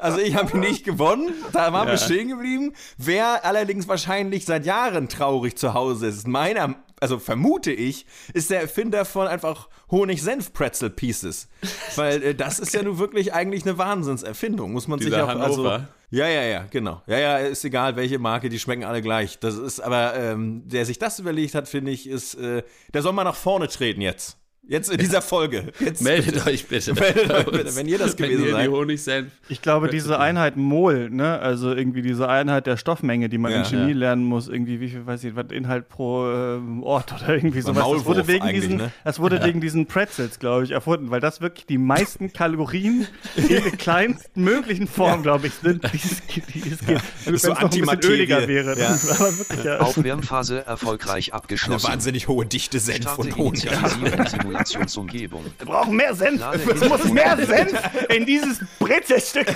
Also 0.01 0.19
ich 0.19 0.35
habe 0.35 0.53
ihn 0.53 0.61
nicht 0.61 0.85
gewonnen, 0.85 1.33
da 1.53 1.73
waren 1.73 1.89
wir 1.89 1.97
stehen 1.97 2.29
geblieben. 2.29 2.73
Wer 2.99 3.45
allerdings 3.45 3.89
wahrscheinlich 3.89 4.45
seit 4.45 4.67
Jahren 4.67 5.09
traurig 5.09 5.57
zu 5.57 5.75
Hause 5.75 6.09
ist, 6.09 6.27
meiner, 6.27 6.77
also 7.01 7.19
vermute 7.19 7.73
ich, 7.73 8.07
ist 8.33 8.51
der 8.51 8.61
Erfinder 8.61 9.05
von 9.05 9.27
einfach 9.27 9.69
Honig-Senf-Pretzel-Pieces. 9.91 11.49
Weil 11.97 12.23
äh, 12.23 12.35
das 12.35 12.59
ist 12.59 12.75
ja 12.75 12.83
nun 12.83 12.99
wirklich 12.99 13.33
eigentlich 13.35 13.65
eine 13.65 13.79
Wahnsinnserfindung, 13.79 14.73
muss 14.73 14.89
man 14.89 14.99
sich 14.99 15.09
Dieser 15.09 15.25
auch 15.25 15.29
also 15.29 15.65
Hannover. 15.69 15.89
Ja, 16.11 16.29
ja, 16.29 16.43
ja, 16.43 16.65
genau. 16.71 17.03
Ja, 17.07 17.19
ja, 17.19 17.39
ist 17.39 17.65
egal, 17.65 17.97
welche 17.97 18.19
Marke, 18.19 18.49
die 18.49 18.61
schmecken 18.61 18.85
alle 18.85 19.03
gleich. 19.03 19.39
Das 19.41 19.57
ist 19.57 19.81
aber, 19.81 20.15
ähm, 20.15 20.63
der 20.67 20.87
sich 20.87 20.99
das 20.99 21.19
überlegt 21.19 21.55
hat, 21.57 21.69
finde 21.69 21.91
ich, 21.91 22.09
ist, 22.09 22.35
äh, 22.35 22.63
der 22.93 23.03
soll 23.03 23.13
mal 23.13 23.25
nach 23.25 23.35
vorne 23.35 23.67
treten 23.67 24.01
jetzt. 24.01 24.39
Jetzt 24.67 24.91
in 24.91 24.97
dieser 24.99 25.21
Folge. 25.21 25.73
Jetzt 25.79 26.01
Meldet 26.01 26.47
euch 26.47 26.67
bitte. 26.67 26.95
Meldet 26.95 27.31
euch 27.31 27.45
bitte, 27.45 27.77
wenn 27.77 27.87
ihr 27.87 27.99
das 27.99 28.17
gewesen 28.17 28.51
seid. 28.51 28.65
die 28.65 28.71
Honigsenf. 28.71 29.31
Ich 29.51 29.61
glaube, 29.61 29.89
diese 29.89 30.19
Einheit 30.19 30.57
Mol, 30.57 31.11
ne, 31.11 31.39
also 31.39 31.75
irgendwie 31.75 32.01
diese 32.01 32.29
Einheit 32.31 32.67
der 32.67 32.79
Stoffmenge, 32.79 33.29
die 33.29 33.37
man 33.37 33.53
Ja. 33.53 33.59
in 33.59 33.65
Chemie 33.67 33.93
Ja. 33.93 33.97
lernen 33.99 34.25
muss, 34.25 34.49
irgendwie, 34.49 34.81
wie 34.81 34.89
viel, 34.89 35.05
weiß 35.05 35.23
ich, 35.25 35.37
was 35.37 35.47
Inhalt 35.51 35.91
pro 35.91 36.31
ähm, 36.31 36.83
Ort 36.83 37.13
oder 37.13 37.35
irgendwie 37.35 37.61
sowas. 37.61 37.85
Das 37.93 38.05
wurde 38.07 38.27
wegen 38.27 38.49
diesen, 38.49 38.77
ne? 38.79 38.91
das 39.05 39.19
wurde 39.21 39.43
wegen 39.45 39.61
diesen 39.61 39.85
Pretzels, 39.87 40.39
glaube 40.39 40.65
ich, 40.65 40.71
erfunden, 40.71 41.11
weil 41.11 41.21
das 41.21 41.43
wirklich 41.43 41.67
die 41.67 41.77
meisten 41.79 42.33
Kalorien 42.33 43.07
in 43.37 43.49
der 43.49 43.61
kleinstmöglichen 43.73 44.87
Form, 44.89 45.23
glaube 45.23 45.49
ich, 45.49 45.53
sind, 45.55 45.83
die 45.93 45.97
es 45.99 46.27
gibt. 46.27 47.03
Wenn 47.27 47.35
es 47.35 47.43
so 47.43 47.49
noch 47.51 47.59
ein 47.61 47.69
bisschen 47.69 47.89
Antimaterie. 47.89 48.13
öliger 48.15 48.49
wäre. 48.49 48.79
Ja. 48.79 48.89
Aber 49.19 49.39
wirklich, 49.39 49.65
ja. 49.65 49.81
Aufwärmphase 49.81 50.65
erfolgreich 50.67 51.33
eine 51.33 51.39
abgeschlossen. 51.43 51.87
wahnsinnig 51.89 52.29
hohe 52.29 52.47
Dichte 52.47 52.79
Senf 52.79 53.03
Starte 53.03 53.21
und 53.21 53.37
Honig. 53.37 53.69
Simulationsumgebung. 54.55 55.45
Wir 55.59 55.67
brauchen 55.67 55.97
mehr 55.97 56.15
Senf. 56.15 56.43
Es 56.53 56.89
muss 56.89 57.05
mehr 57.05 57.37
Senf 57.45 57.73
in 58.09 58.25
dieses 58.25 58.61
Brezelstück. 58.79 59.47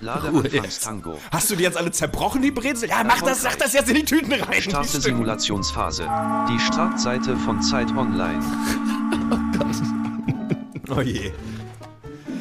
Lade 0.00 0.28
Anfangstango. 0.28 1.18
Hast 1.32 1.50
du 1.50 1.56
die 1.56 1.64
jetzt 1.64 1.76
alle 1.76 1.90
zerbrochen, 1.90 2.42
die 2.42 2.50
Brezel? 2.50 2.88
Ja, 2.88 3.02
mach 3.04 3.22
das, 3.22 3.42
sag 3.42 3.58
das 3.58 3.72
jetzt 3.72 3.88
in 3.88 3.96
die 3.96 4.04
Tüten 4.04 4.32
rein. 4.32 4.62
Starte. 4.62 5.00
Simulationsphase. 5.00 6.08
Die 6.48 6.60
Startseite 6.60 7.36
von 7.36 7.60
Zeit 7.60 7.90
Online. 7.90 8.40
Oh 10.90 11.00
je. 11.00 11.32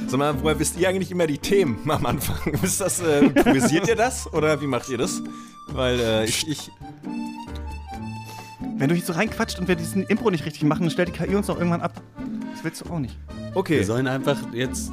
Sag 0.07 0.19
mal, 0.19 0.43
woher 0.43 0.59
wisst 0.59 0.77
ihr 0.77 0.89
eigentlich 0.89 1.12
immer 1.12 1.25
die 1.25 1.38
Themen 1.38 1.89
am 1.89 2.05
Anfang? 2.05 2.53
Ist 2.62 2.81
das, 2.81 3.00
äh, 3.00 3.19
improvisiert 3.19 3.88
ihr 3.88 3.95
das? 3.95 4.31
Oder 4.31 4.62
wie 4.62 4.67
macht 4.67 4.89
ihr 4.89 4.97
das? 4.97 5.21
Weil 5.69 6.00
äh, 6.00 6.25
ich, 6.25 6.47
ich, 6.47 6.69
Wenn 8.83 8.89
du 8.89 8.95
hier 8.95 9.05
so 9.05 9.13
reinquatscht 9.13 9.57
und 9.59 9.69
wir 9.69 9.77
diesen 9.77 10.03
Impro 10.07 10.29
nicht 10.29 10.45
richtig 10.45 10.63
machen, 10.63 10.81
dann 10.81 10.89
stellt 10.89 11.07
die 11.07 11.13
KI 11.13 11.35
uns 11.35 11.49
auch 11.49 11.55
irgendwann 11.55 11.79
ab. 11.79 12.01
Das 12.51 12.65
willst 12.65 12.81
du 12.81 12.91
auch 12.91 12.99
nicht. 12.99 13.17
Wir 13.29 13.55
okay, 13.55 13.81
sollen 13.83 14.07
einfach 14.07 14.37
jetzt 14.51 14.91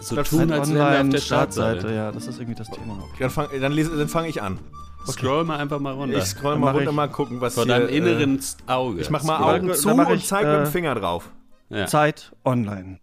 so 0.00 0.16
Zeit 0.16 0.26
tun, 0.26 0.50
als 0.50 0.74
wären 0.74 0.76
wir 0.76 1.00
auf 1.02 1.08
der 1.10 1.18
Startseite. 1.18 1.94
Ja, 1.94 2.10
das 2.10 2.26
ist 2.26 2.40
irgendwie 2.40 2.58
das 2.58 2.68
Thema. 2.68 2.98
dann 3.16 3.30
fange 3.30 3.60
dann 3.60 3.70
lese- 3.70 3.96
dann 3.96 4.08
fang 4.08 4.24
ich 4.24 4.42
an. 4.42 4.58
Scroll 5.06 5.44
mal 5.44 5.56
einfach 5.56 5.78
mal 5.78 5.92
runter. 5.92 6.18
Ich 6.18 6.24
scroll 6.24 6.58
mal 6.58 6.72
runter, 6.72 6.90
ich 6.90 6.96
mal 6.96 7.06
gucken, 7.06 7.40
was 7.40 7.54
Vor 7.54 7.62
hier... 7.62 7.74
deinem 7.74 7.88
äh, 7.88 7.96
inneren 7.96 8.40
Auge. 8.66 9.02
Ich 9.02 9.10
mach 9.10 9.22
mal. 9.22 9.54
Augen 9.54 9.72
zu 9.72 9.94
mach 9.94 10.08
und 10.08 10.16
ich, 10.16 10.26
zeig 10.26 10.44
mit 10.44 10.54
äh, 10.56 10.64
dem 10.64 10.66
Finger 10.66 10.96
drauf. 10.96 11.30
Ja. 11.68 11.86
Zeit 11.86 12.34
online. 12.44 12.98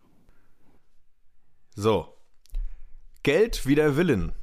So. 1.78 2.10
Geld 3.24 3.66
wie 3.66 3.76
der 3.76 3.96
Willen. 3.96 4.34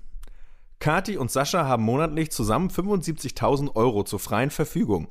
Kati 0.81 1.19
und 1.19 1.31
Sascha 1.31 1.67
haben 1.67 1.83
monatlich 1.83 2.33
zusammen 2.33 2.71
75.000 2.71 3.77
Euro 3.77 4.05
zur 4.05 4.21
freien 4.21 4.49
Verfügung. 4.49 5.09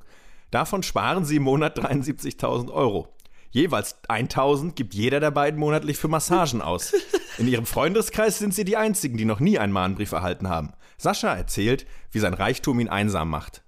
Davon 0.51 0.84
sparen 0.84 1.25
sie 1.25 1.38
im 1.38 1.43
Monat 1.43 1.79
73.000 1.79 2.72
Euro. 2.72 3.08
Jeweils 3.51 4.01
1.000 4.03 4.74
gibt 4.74 4.93
jeder 4.93 5.20
der 5.20 5.31
beiden 5.31 5.60
monatlich 5.60 5.98
für 5.98 6.08
Massagen 6.08 6.62
aus. 6.62 6.93
In 7.38 7.48
ihrem 7.48 7.65
Freundeskreis 7.65 8.39
sind 8.39 8.53
sie 8.53 8.63
die 8.63 8.77
einzigen, 8.77 9.17
die 9.17 9.25
noch 9.25 9.39
nie 9.39 9.60
einen 9.60 9.74
Mahnbrief 9.74 10.12
erhalten 10.13 10.48
haben. 10.48 10.74
Sascha 10.98 11.36
erzählt, 11.36 11.86
wie 12.12 12.20
sein 12.20 12.34
Reichtum 12.34 12.79
ihn 12.79 12.88
einsam 12.89 13.29
macht. 13.29 13.63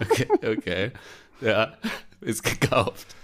Okay, 0.00 0.28
okay. 0.46 0.90
Ja, 1.40 1.72
ist 2.20 2.42
gekauft. 2.42 3.16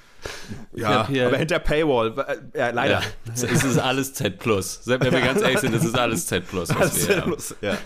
Ja, 0.75 1.03
aber 1.03 1.37
hinter 1.37 1.61
Paywall, 1.61 2.15
äh, 2.53 2.59
ja, 2.59 2.71
leider. 2.71 3.01
Ja, 3.01 3.33
es 3.33 3.43
ist 3.43 3.79
alles 3.79 4.15
Z 4.15 4.39
Plus. 4.39 4.81
Wenn 4.87 5.01
wir 5.01 5.11
ganz 5.21 5.41
ehrlich 5.41 5.61
sind, 5.61 5.75
es 5.75 5.85
ist 5.85 5.97
alles 5.97 6.27
Z 6.27 6.49
Plus, 6.49 6.75
was 6.75 7.09
wir 7.09 7.21
haben. 7.23 7.37
ja. 7.61 7.79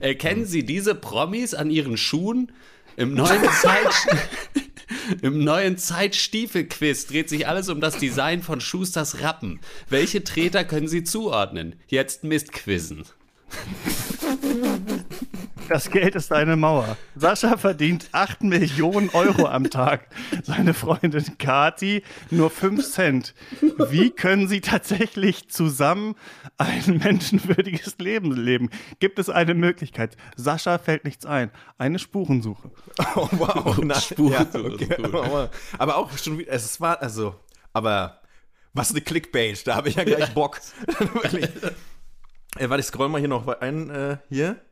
Erkennen 0.00 0.46
Sie 0.46 0.64
diese 0.64 0.94
Promis 0.94 1.54
an 1.54 1.70
ihren 1.70 1.96
Schuhen? 1.96 2.52
Im 2.98 3.14
neuen 3.14 3.44
Zeit. 3.62 3.94
Im 5.22 5.44
neuen 5.44 5.78
Zeitstiefel-Quiz 5.78 7.06
dreht 7.06 7.28
sich 7.28 7.46
alles 7.46 7.68
um 7.68 7.80
das 7.80 7.96
Design 7.98 8.42
von 8.42 8.60
Schusters 8.60 9.20
Rappen. 9.20 9.60
Welche 9.88 10.24
Treter 10.24 10.64
können 10.64 10.88
Sie 10.88 11.04
zuordnen? 11.04 11.76
Jetzt 11.86 12.24
Mistquizzen. 12.24 13.04
Das 15.68 15.90
Geld 15.90 16.14
ist 16.14 16.32
eine 16.32 16.56
Mauer. 16.56 16.96
Sascha 17.14 17.58
verdient 17.58 18.08
8 18.12 18.42
Millionen 18.42 19.10
Euro 19.10 19.46
am 19.46 19.68
Tag. 19.68 20.08
Seine 20.42 20.72
Freundin 20.72 21.36
Kati 21.36 22.02
nur 22.30 22.48
5 22.48 22.90
Cent. 22.90 23.34
Wie 23.90 24.10
können 24.10 24.48
sie 24.48 24.62
tatsächlich 24.62 25.50
zusammen 25.50 26.14
ein 26.56 26.98
menschenwürdiges 27.04 27.98
Leben 27.98 28.32
leben? 28.32 28.70
Gibt 28.98 29.18
es 29.18 29.28
eine 29.28 29.52
Möglichkeit? 29.52 30.16
Sascha 30.36 30.78
fällt 30.78 31.04
nichts 31.04 31.26
ein. 31.26 31.50
Eine 31.76 31.98
Spurensuche. 31.98 32.70
Oh, 33.14 33.28
wow. 33.32 33.78
Na, 33.82 34.00
Spurensuche. 34.00 34.86
Ja, 34.88 34.98
okay. 34.98 35.50
Aber 35.78 35.96
auch 35.96 36.16
schon 36.16 36.38
wieder, 36.38 36.52
es 36.52 36.80
war, 36.80 37.02
also, 37.02 37.34
aber 37.74 38.22
was 38.72 38.90
eine 38.90 39.02
Clickbait, 39.02 39.66
da 39.66 39.76
habe 39.76 39.90
ich 39.90 39.96
ja 39.96 40.04
gleich 40.04 40.32
Bock. 40.32 40.60
äh, 42.56 42.68
warte, 42.68 42.80
ich 42.80 42.86
scroll 42.86 43.10
mal 43.10 43.18
hier 43.18 43.28
noch 43.28 43.46
ein, 43.60 43.90
äh, 43.90 44.16
hier. 44.30 44.62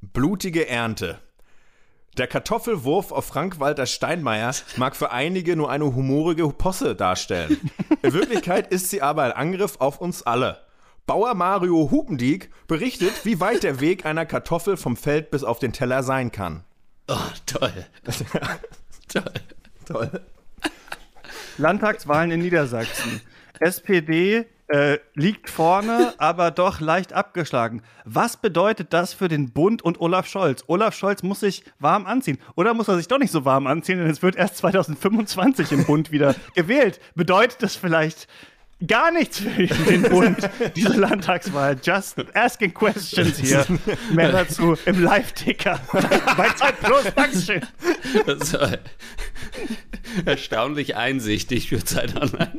Blutige 0.00 0.68
Ernte. 0.68 1.18
Der 2.16 2.26
Kartoffelwurf 2.26 3.12
auf 3.12 3.26
Frank-Walter 3.26 3.86
Steinmeier 3.86 4.52
mag 4.76 4.96
für 4.96 5.12
einige 5.12 5.56
nur 5.56 5.70
eine 5.70 5.94
humorige 5.94 6.48
Posse 6.48 6.96
darstellen. 6.96 7.70
In 8.02 8.12
Wirklichkeit 8.12 8.72
ist 8.72 8.90
sie 8.90 9.00
aber 9.00 9.22
ein 9.24 9.32
Angriff 9.32 9.76
auf 9.78 10.00
uns 10.00 10.22
alle. 10.22 10.58
Bauer 11.06 11.34
Mario 11.34 11.90
Hupendiek 11.90 12.50
berichtet, 12.66 13.24
wie 13.24 13.40
weit 13.40 13.62
der 13.62 13.80
Weg 13.80 14.04
einer 14.04 14.26
Kartoffel 14.26 14.76
vom 14.76 14.96
Feld 14.96 15.30
bis 15.30 15.44
auf 15.44 15.58
den 15.58 15.72
Teller 15.72 16.02
sein 16.02 16.32
kann. 16.32 16.64
Oh, 17.08 17.16
toll. 17.46 17.72
toll. 19.08 19.32
Toll. 19.86 20.20
Landtagswahlen 21.58 22.30
in 22.30 22.40
Niedersachsen. 22.40 23.20
SPD 23.58 24.46
äh, 24.70 24.98
liegt 25.14 25.50
vorne, 25.50 26.14
aber 26.18 26.50
doch 26.50 26.80
leicht 26.80 27.12
abgeschlagen. 27.12 27.82
Was 28.04 28.36
bedeutet 28.36 28.92
das 28.92 29.12
für 29.12 29.28
den 29.28 29.50
Bund 29.52 29.82
und 29.82 30.00
Olaf 30.00 30.26
Scholz? 30.26 30.64
Olaf 30.68 30.94
Scholz 30.94 31.22
muss 31.22 31.40
sich 31.40 31.64
warm 31.78 32.06
anziehen. 32.06 32.38
Oder 32.56 32.72
muss 32.72 32.88
er 32.88 32.96
sich 32.96 33.08
doch 33.08 33.18
nicht 33.18 33.32
so 33.32 33.44
warm 33.44 33.66
anziehen, 33.66 33.98
denn 33.98 34.08
es 34.08 34.22
wird 34.22 34.36
erst 34.36 34.58
2025 34.58 35.72
im 35.72 35.84
Bund 35.84 36.12
wieder 36.12 36.34
gewählt. 36.54 37.00
Bedeutet 37.14 37.62
das 37.62 37.76
vielleicht 37.76 38.28
gar 38.86 39.10
nichts 39.10 39.40
für 39.40 39.66
den 39.66 40.02
Bund, 40.02 40.48
diese 40.74 40.98
Landtagswahl. 40.98 41.76
Just 41.82 42.16
asking 42.34 42.72
questions 42.72 43.38
hier. 43.38 43.66
Mehr 44.12 44.32
dazu 44.32 44.76
im 44.86 45.02
Live-Ticker. 45.02 45.80
Bei 46.36 46.48
Zeit 46.50 46.80
Plus, 46.80 47.04
Dankeschön. 47.14 47.60
Das 48.26 48.54
war 48.54 48.78
erstaunlich 50.24 50.96
einsichtig 50.96 51.68
für 51.68 51.84
Zeit 51.84 52.16
Online. 52.16 52.52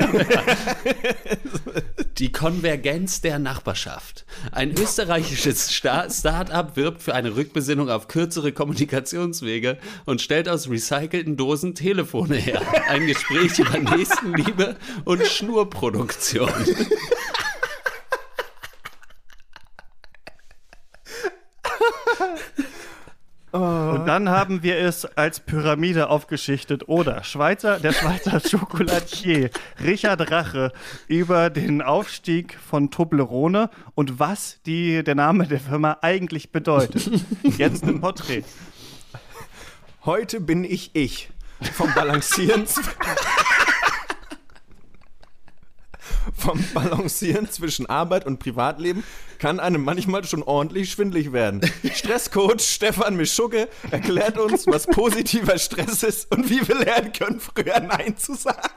Die 2.22 2.32
Konvergenz 2.32 3.22
der 3.22 3.40
Nachbarschaft. 3.40 4.26
Ein 4.52 4.78
österreichisches 4.78 5.74
Start-up 5.74 6.76
wirbt 6.76 7.02
für 7.02 7.16
eine 7.16 7.36
Rückbesinnung 7.36 7.90
auf 7.90 8.08
kürzere 8.08 8.52
Kommunikationswege 8.52 9.80
und 10.06 10.22
stellt 10.22 10.48
aus 10.48 10.70
recycelten 10.70 11.36
Dosen 11.36 11.74
Telefone 11.74 12.36
her. 12.36 12.62
Ein 12.88 13.08
Gespräch 13.08 13.58
über 13.58 13.80
Nächstenliebe 13.80 14.76
und 15.04 15.26
Schnurprodukte. 15.26 16.48
Und 24.02 24.08
dann 24.08 24.30
haben 24.30 24.64
wir 24.64 24.80
es 24.80 25.06
als 25.06 25.40
Pyramide 25.40 26.10
aufgeschichtet. 26.10 26.90
Oder 26.90 27.24
Schweizer, 27.24 27.80
der 27.80 27.94
Schweizer 27.94 28.42
Chocolatier 28.58 29.52
Richard 29.84 30.32
Rache 30.32 30.74
über 31.08 31.52
den 31.52 31.84
Aufstieg 31.84 32.58
von 32.68 32.90
Toblerone 32.90 33.70
und 33.94 34.18
was 34.18 34.60
die, 34.66 35.04
der 35.04 35.14
Name 35.14 35.46
der 35.46 35.60
Firma 35.60 36.00
eigentlich 36.02 36.52
bedeutet. 36.52 37.12
Jetzt 37.60 37.84
ein 37.84 38.02
Porträt. 38.02 38.44
Heute 40.04 40.42
bin 40.42 40.64
ich 40.64 40.90
ich. 40.96 41.30
Vom 41.74 41.94
Balancieren. 41.94 42.66
vom 46.36 46.64
Balancieren 46.74 47.50
zwischen 47.50 47.86
Arbeit 47.86 48.26
und 48.26 48.40
Privatleben 48.40 49.04
kann 49.40 49.60
einem 49.60 49.84
manchmal 49.84 50.24
schon 50.24 50.44
ordentlich 50.44 50.92
schwindlig 50.92 51.34
werden. 51.34 51.62
Stresscoach 51.94 52.62
Stefan 52.62 53.16
Mischucke 53.16 53.68
erklärt 53.90 54.38
uns, 54.38 54.68
was 54.68 54.86
positiver 54.88 55.58
Stress 55.58 56.04
ist 56.04 56.32
und 56.32 56.50
wie 56.50 56.68
wir 56.68 56.76
lernen 56.76 57.12
können, 57.12 57.40
früher 57.40 57.80
Nein 57.80 58.18
zu 58.18 58.36
sagen. 58.36 58.70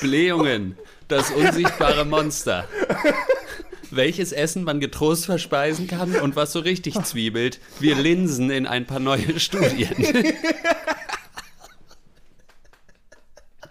Blähungen, 0.00 0.76
das 1.08 1.30
unsichtbare 1.30 2.04
Monster. 2.04 2.68
Welches 3.90 4.32
Essen 4.32 4.64
man 4.64 4.80
getrost 4.80 5.26
verspeisen 5.26 5.86
kann 5.86 6.16
und 6.16 6.34
was 6.34 6.52
so 6.52 6.60
richtig 6.60 6.94
zwiebelt. 7.04 7.60
Wir 7.78 7.94
linsen 7.94 8.50
in 8.50 8.66
ein 8.66 8.86
paar 8.86 9.00
neue 9.00 9.38
Studien. 9.38 9.94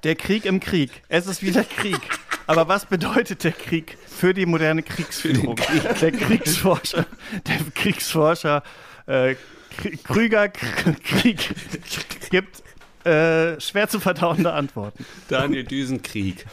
Der 0.04 0.16
Krieg 0.16 0.46
im 0.46 0.60
Krieg. 0.60 1.04
Es 1.10 1.28
ist 1.28 1.44
wieder 1.44 1.64
Krieg. 1.64 2.00
Aber 2.48 2.68
was 2.68 2.86
bedeutet 2.86 3.44
der 3.44 3.52
Krieg 3.52 3.98
für 4.08 4.34
die 4.34 4.46
moderne 4.46 4.84
Kriegsführung? 4.84 5.56
Krieg. 5.56 6.00
Der 6.00 6.12
Kriegsforscher, 6.12 7.06
der 7.48 7.60
Kriegsforscher 7.76 8.64
äh, 9.06 9.36
Krüger 10.04 10.50
Krieg 10.50 11.54
gibt 12.30 12.62
äh, 13.06 13.60
schwer 13.60 13.88
zu 13.88 14.00
verdauende 14.00 14.54
Antworten. 14.54 15.06
Daniel 15.28 15.64
Düsenkrieg. 15.64 16.46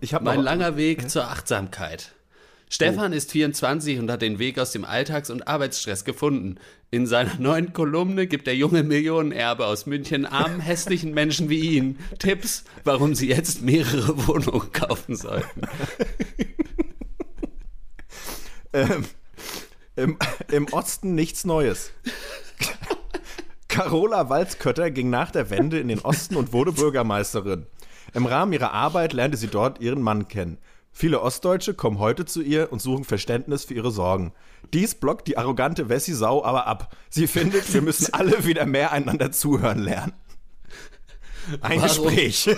Ich 0.00 0.14
mein 0.24 0.40
langer 0.40 0.76
Weg 0.76 1.10
zur 1.10 1.24
Achtsamkeit. 1.24 2.14
Stefan 2.70 3.12
ist 3.12 3.32
24 3.32 3.98
und 3.98 4.10
hat 4.10 4.22
den 4.22 4.38
Weg 4.38 4.58
aus 4.58 4.72
dem 4.72 4.84
Alltags- 4.84 5.30
und 5.30 5.48
Arbeitsstress 5.48 6.04
gefunden. 6.04 6.56
In 6.90 7.06
seiner 7.06 7.34
neuen 7.38 7.72
Kolumne 7.72 8.26
gibt 8.26 8.46
der 8.46 8.56
junge 8.56 8.82
Millionenerbe 8.82 9.66
aus 9.66 9.86
München 9.86 10.26
armen, 10.26 10.60
hässlichen 10.60 11.12
Menschen 11.14 11.48
wie 11.48 11.76
ihn 11.76 11.98
Tipps, 12.18 12.64
warum 12.84 13.14
sie 13.14 13.28
jetzt 13.28 13.62
mehrere 13.62 14.26
Wohnungen 14.26 14.72
kaufen 14.72 15.16
sollten. 15.16 15.62
ähm, 18.72 19.04
im, 19.96 20.18
Im 20.52 20.66
Osten 20.72 21.14
nichts 21.14 21.44
Neues. 21.44 21.90
Carola 23.68 24.28
Walzkötter 24.28 24.90
ging 24.90 25.10
nach 25.10 25.30
der 25.30 25.50
Wende 25.50 25.78
in 25.78 25.88
den 25.88 26.00
Osten 26.00 26.36
und 26.36 26.52
wurde 26.52 26.72
Bürgermeisterin. 26.72 27.66
Im 28.14 28.26
Rahmen 28.26 28.52
ihrer 28.52 28.72
Arbeit 28.72 29.12
lernte 29.12 29.36
sie 29.36 29.48
dort 29.48 29.80
ihren 29.80 30.00
Mann 30.00 30.28
kennen. 30.28 30.58
Viele 31.00 31.22
Ostdeutsche 31.22 31.74
kommen 31.74 32.00
heute 32.00 32.24
zu 32.24 32.42
ihr 32.42 32.72
und 32.72 32.82
suchen 32.82 33.04
Verständnis 33.04 33.64
für 33.64 33.74
ihre 33.74 33.92
Sorgen. 33.92 34.32
Dies 34.74 34.96
blockt 34.96 35.28
die 35.28 35.38
arrogante 35.38 35.88
Wessi-Sau 35.88 36.44
aber 36.44 36.66
ab. 36.66 36.92
Sie 37.08 37.28
findet, 37.28 37.72
wir 37.72 37.82
müssen 37.82 38.12
alle 38.14 38.44
wieder 38.44 38.66
mehr 38.66 38.90
einander 38.90 39.30
zuhören 39.30 39.78
lernen. 39.78 40.12
Ein 41.60 41.80
Warum? 41.80 41.82
Gespräch. 41.82 42.48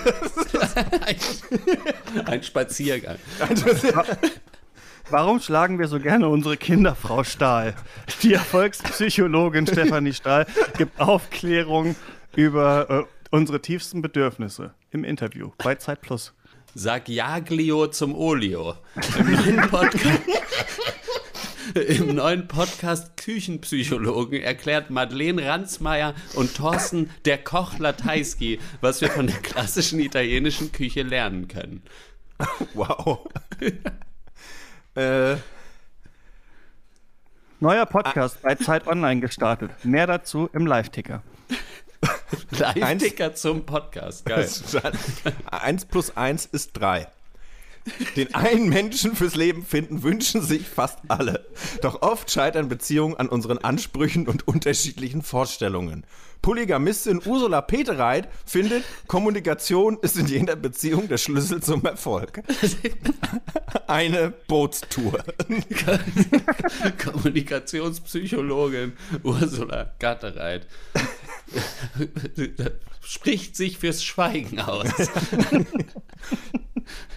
ein, 1.05 1.15
ein 2.25 2.41
Spaziergang. 2.41 3.17
Warum 5.11 5.39
schlagen 5.39 5.77
wir 5.77 5.87
so 5.87 5.99
gerne 5.99 6.27
unsere 6.27 6.57
Kinder, 6.57 6.95
Frau 6.95 7.23
Stahl? 7.23 7.75
Die 8.23 8.33
Erfolgspsychologin 8.33 9.67
Stefanie 9.67 10.13
Stahl 10.13 10.47
gibt 10.79 10.99
Aufklärung 10.99 11.95
über 12.35 12.89
äh, 12.89 13.03
unsere 13.29 13.61
tiefsten 13.61 14.01
Bedürfnisse 14.01 14.73
im 14.89 15.03
Interview 15.03 15.51
bei 15.59 15.75
Zeit 15.75 16.01
Plus. 16.01 16.33
Sag 16.73 17.09
Jaglio 17.09 17.87
zum 17.87 18.15
Olio. 18.15 18.75
Im 19.17 19.31
neuen 19.33 19.69
Podcast. 19.69 20.21
Im 21.87 22.15
neuen 22.15 22.47
Podcast 22.47 23.17
Küchenpsychologen 23.17 24.41
erklärt 24.41 24.89
Madeleine 24.89 25.45
Ransmeier 25.45 26.13
und 26.35 26.55
Thorsten 26.55 27.09
der 27.25 27.37
Koch 27.37 27.77
Lateiski, 27.77 28.59
was 28.79 29.01
wir 29.01 29.09
von 29.09 29.27
der 29.27 29.37
klassischen 29.37 29.99
italienischen 29.99 30.71
Küche 30.71 31.03
lernen 31.03 31.47
können. 31.47 31.83
Wow. 32.73 33.27
äh. 34.95 35.35
Neuer 37.59 37.85
Podcast 37.85 38.37
ah. 38.37 38.47
bei 38.47 38.55
Zeit 38.55 38.87
Online 38.87 39.21
gestartet. 39.21 39.71
Mehr 39.83 40.07
dazu 40.07 40.49
im 40.51 40.65
Live-Ticker. 40.65 41.21
Live-Ticker 42.51 43.35
zum 43.35 43.65
Podcast. 43.65 44.25
Geil. 44.25 44.49
eins 45.51 45.85
plus 45.85 46.15
eins 46.17 46.45
ist 46.45 46.73
drei. 46.73 47.07
Den 48.15 48.33
einen 48.35 48.69
Menschen 48.69 49.15
fürs 49.15 49.35
Leben 49.35 49.65
finden 49.65 50.03
wünschen 50.03 50.43
sich 50.43 50.67
fast 50.67 50.99
alle. 51.07 51.47
Doch 51.81 52.03
oft 52.03 52.29
scheitern 52.29 52.69
Beziehungen 52.69 53.15
an 53.15 53.27
unseren 53.27 53.57
Ansprüchen 53.57 54.27
und 54.27 54.47
unterschiedlichen 54.47 55.23
Vorstellungen. 55.23 56.05
Polygamistin 56.41 57.21
Ursula 57.23 57.61
Petereit 57.61 58.27
findet, 58.45 58.83
Kommunikation 59.07 59.99
ist 60.01 60.17
in 60.17 60.25
jeder 60.25 60.55
Beziehung 60.55 61.07
der 61.07 61.17
Schlüssel 61.17 61.61
zum 61.61 61.85
Erfolg. 61.85 62.41
Eine 63.87 64.33
Bootstour. 64.47 65.23
Kommunikationspsychologin 67.03 68.93
Ursula 69.23 69.91
Gattereit 69.99 70.67
spricht 73.01 73.55
sich 73.55 73.77
fürs 73.77 74.03
Schweigen 74.03 74.59
aus. 74.59 74.87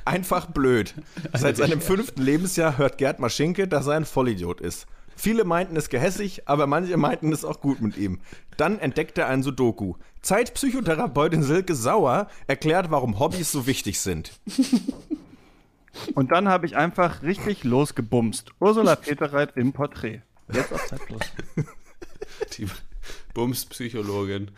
Einfach 0.05 0.47
blöd. 0.47 0.95
Seit 1.33 1.57
seinem 1.57 1.81
fünften 1.81 2.23
Lebensjahr 2.23 2.79
hört 2.79 2.99
Gerd 2.99 3.21
Maschinke, 3.21 3.67
dass 3.69 3.87
er 3.87 3.95
ein 3.95 4.05
Vollidiot 4.05 4.61
ist. 4.61 4.87
Viele 5.17 5.45
meinten 5.45 5.77
es 5.77 5.89
gehässig, 5.89 6.49
aber 6.49 6.67
manche 6.67 6.97
meinten 6.97 7.33
es 7.33 7.45
auch 7.45 7.61
gut 7.61 7.81
mit 7.81 7.97
ihm. 7.97 8.21
Dann 8.57 8.79
entdeckt 8.79 9.17
er 9.19 9.29
ein 9.29 9.43
Sudoku. 9.43 9.95
Zeitpsychotherapeutin 10.23 11.43
Silke 11.43 11.75
Sauer 11.75 12.29
erklärt, 12.47 12.91
warum 12.91 13.19
Hobbys 13.19 13.53
so 13.53 13.67
wichtig 13.67 14.01
sind. 14.01 14.33
Und 16.15 16.33
dann 16.33 16.49
habe 16.49 16.67
ich 16.67 16.77
einfach 16.77 17.23
richtig 17.23 17.63
losgebumst. 17.63 18.51
Ursula 18.59 18.97
Peterreit 18.97 19.57
im 19.57 19.73
Porträt. 19.73 20.23
Jetzt 20.53 20.73
auf 20.73 20.85
Zeit 20.87 21.07
Plus. 21.07 21.23
Die 22.59 22.67
Bumspsychologin. 23.35 24.51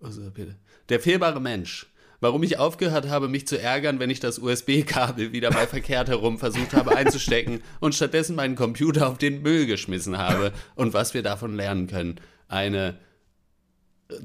Ursula 0.00 0.30
Peter. 0.30 0.54
Der 0.88 1.00
fehlbare 1.00 1.40
Mensch. 1.40 1.86
Warum 2.22 2.42
ich 2.42 2.58
aufgehört 2.58 3.08
habe, 3.08 3.28
mich 3.28 3.46
zu 3.46 3.58
ärgern, 3.58 3.98
wenn 3.98 4.10
ich 4.10 4.20
das 4.20 4.38
USB-Kabel 4.38 5.32
wieder 5.32 5.50
mal 5.52 5.66
verkehrt 5.66 6.08
herum 6.08 6.38
versucht 6.38 6.74
habe 6.74 6.94
einzustecken 6.94 7.62
und 7.80 7.94
stattdessen 7.94 8.36
meinen 8.36 8.56
Computer 8.56 9.08
auf 9.08 9.16
den 9.16 9.40
Müll 9.40 9.64
geschmissen 9.64 10.18
habe 10.18 10.52
und 10.74 10.92
was 10.92 11.14
wir 11.14 11.22
davon 11.22 11.56
lernen 11.56 11.86
können. 11.86 12.20
Eine 12.46 12.98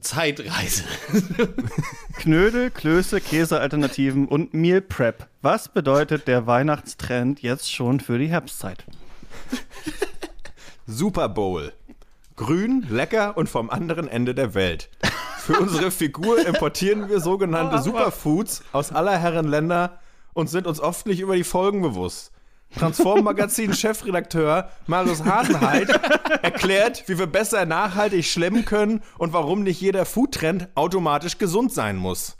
Zeitreise. 0.01 0.83
Knödel, 2.17 2.69
Klöße, 2.71 3.21
Käsealternativen 3.21 4.27
und 4.27 4.53
Meal 4.53 4.81
Prep. 4.81 5.27
Was 5.41 5.69
bedeutet 5.69 6.27
der 6.27 6.47
Weihnachtstrend 6.47 7.41
jetzt 7.41 7.71
schon 7.71 7.99
für 7.99 8.17
die 8.17 8.27
Herbstzeit? 8.27 8.83
Super 10.87 11.29
Bowl. 11.29 11.71
Grün, 12.35 12.85
lecker 12.89 13.37
und 13.37 13.47
vom 13.47 13.69
anderen 13.69 14.09
Ende 14.09 14.35
der 14.35 14.53
Welt. 14.53 14.89
Für 15.37 15.57
unsere 15.59 15.89
Figur 15.89 16.45
importieren 16.45 17.07
wir 17.07 17.21
sogenannte 17.21 17.79
Superfoods 17.81 18.63
aus 18.73 18.91
aller 18.91 19.17
Herren 19.17 19.47
Länder 19.47 19.99
und 20.33 20.49
sind 20.49 20.67
uns 20.67 20.81
oft 20.81 21.05
nicht 21.05 21.21
über 21.21 21.35
die 21.37 21.45
Folgen 21.45 21.81
bewusst. 21.81 22.31
Transform-Magazin-Chefredakteur 22.77 24.69
Marius 24.87 25.23
Hasenheit 25.23 25.89
erklärt, 26.41 27.07
wie 27.07 27.17
wir 27.17 27.27
besser 27.27 27.65
nachhaltig 27.65 28.25
schlemmen 28.25 28.65
können 28.65 29.01
und 29.17 29.31
warum 29.31 29.63
nicht 29.63 29.79
jeder 29.79 30.05
Foodtrend 30.05 30.67
automatisch 30.75 31.37
gesund 31.37 31.71
sein 31.71 31.95
muss. 31.95 32.35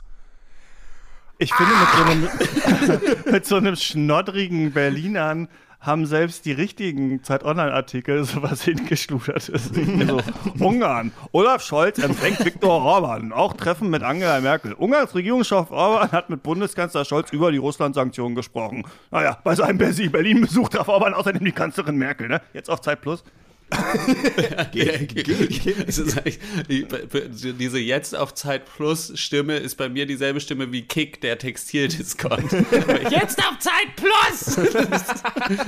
Ich 1.38 1.54
finde, 1.54 1.72
mit 1.74 1.88
so 1.90 2.02
einem, 2.02 3.22
mit 3.32 3.46
so 3.46 3.56
einem 3.56 3.76
schnoddrigen 3.76 4.72
Berlinern 4.72 5.48
haben 5.86 6.06
selbst 6.06 6.44
die 6.44 6.52
richtigen 6.52 7.22
Zeit-Online-Artikel 7.22 8.24
sowas 8.26 8.62
hingeschludert. 8.62 9.50
Also, 9.52 10.20
Ungarn. 10.58 11.12
Olaf 11.32 11.62
Scholz 11.62 11.98
empfängt 11.98 12.44
Viktor 12.44 12.82
Orban. 12.82 13.32
Auch 13.32 13.52
Treffen 13.52 13.90
mit 13.90 14.02
Angela 14.02 14.40
Merkel. 14.40 14.72
Ungarns 14.72 15.14
Regierungschef 15.14 15.70
Orban 15.70 16.12
hat 16.12 16.30
mit 16.30 16.42
Bundeskanzler 16.42 17.04
Scholz 17.04 17.32
über 17.32 17.52
die 17.52 17.58
Russland-Sanktionen 17.58 18.34
gesprochen. 18.34 18.84
Naja, 19.10 19.38
bei 19.44 19.54
seinem 19.54 19.78
Berlin-Besuch 19.78 20.68
traf 20.68 20.88
Orban 20.88 21.14
außerdem 21.14 21.44
die 21.44 21.52
Kanzlerin 21.52 21.96
Merkel. 21.96 22.28
Ne? 22.28 22.40
Jetzt 22.52 22.68
auf 22.68 22.80
Zeit 22.80 23.00
Plus. 23.00 23.22
Diese 27.58 27.78
jetzt 27.78 28.14
auf 28.14 28.34
Zeit 28.34 28.64
Plus 28.66 29.12
Stimme 29.16 29.56
ist 29.56 29.76
bei 29.76 29.88
mir 29.88 30.06
dieselbe 30.06 30.40
Stimme 30.40 30.70
wie 30.72 30.82
Kick, 30.82 31.20
der 31.20 31.38
Textildiscount. 31.38 32.52
jetzt 33.10 33.38
auf 33.40 33.58
Zeit 33.58 33.96
Plus! 33.96 34.56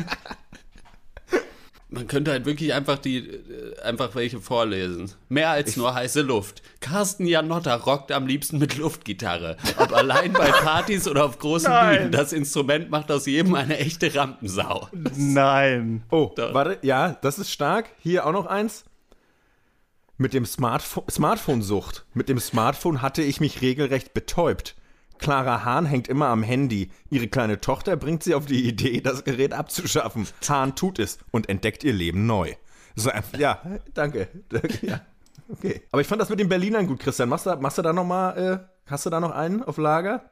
Man 1.91 2.07
könnte 2.07 2.33
halt 2.33 2.45
wirklich 2.45 2.75
einfach 2.75 2.99
die 2.99 3.41
einfach 3.83 4.15
welche 4.15 4.41
vorlesen. 4.41 5.11
Mehr 5.31 5.49
als 5.51 5.77
nur 5.79 5.95
heiße 5.95 6.21
Luft. 6.21 6.63
Carsten 6.81 7.27
Janotta 7.27 7.75
rockt 7.77 8.13
am 8.13 8.27
liebsten 8.27 8.59
mit 8.59 8.77
Luftgitarre. 8.77 9.57
Ob 9.79 9.95
allein 9.95 10.35
bei 10.35 10.51
Partys 10.63 11.09
oder 11.09 11.25
auf 11.25 11.39
großen 11.39 11.71
Nein. 11.71 11.97
Bühnen. 11.97 12.13
Das 12.13 12.35
Instrument 12.35 12.91
macht 12.91 13.11
aus 13.11 13.25
jedem 13.25 13.55
eine 13.55 13.79
echte 13.79 14.15
Rampensau. 14.15 14.89
Nein. 15.17 16.03
Oh, 16.11 16.31
Doch. 16.37 16.53
warte, 16.53 16.79
ja, 16.87 17.17
das 17.23 17.39
ist 17.39 17.51
stark. 17.51 17.89
Hier 18.01 18.27
auch 18.27 18.33
noch 18.33 18.47
eins. 18.47 18.85
Mit 20.19 20.35
dem 20.35 20.45
Smartphone, 20.45 21.05
Smartphone-Sucht. 21.09 22.05
Mit 22.13 22.29
dem 22.29 22.39
Smartphone 22.39 23.01
hatte 23.01 23.23
ich 23.23 23.41
mich 23.41 23.63
regelrecht 23.63 24.13
betäubt. 24.13 24.75
Clara 25.19 25.65
Hahn 25.65 25.87
hängt 25.87 26.09
immer 26.09 26.29
am 26.29 26.43
Handy. 26.43 26.91
Ihre 27.11 27.29
kleine 27.29 27.61
Tochter 27.61 27.97
bringt 27.97 28.23
sie 28.23 28.35
auf 28.35 28.47
die 28.47 28.67
Idee, 28.67 29.01
das 29.01 29.25
Gerät 29.25 29.53
abzuschaffen. 29.53 30.27
Hahn 30.49 30.75
tut 30.75 30.99
es 30.99 31.19
und 31.31 31.49
entdeckt 31.49 31.85
ihr 31.85 31.93
Leben 31.93 32.27
neu. 32.27 32.55
So, 32.97 33.11
ja, 33.37 33.61
danke. 33.95 34.29
Ja, 34.83 35.01
okay. 35.49 35.83
Aber 35.93 36.01
ich 36.01 36.09
fand 36.09 36.21
das 36.21 36.31
mit 36.31 36.41
den 36.41 36.49
Berlinern 36.49 36.87
gut, 36.87 37.01
Christian. 37.01 37.29
Machst 37.29 37.47
du, 37.47 37.57
machst 37.57 37.79
du 37.79 37.83
da 37.83 37.93
noch 37.93 38.05
mal, 38.05 38.37
äh, 38.37 38.91
hast 38.91 39.07
du 39.07 39.11
da 39.11 39.21
noch 39.21 39.31
einen 39.31 39.63
auf 39.63 39.77
Lager? 39.79 40.31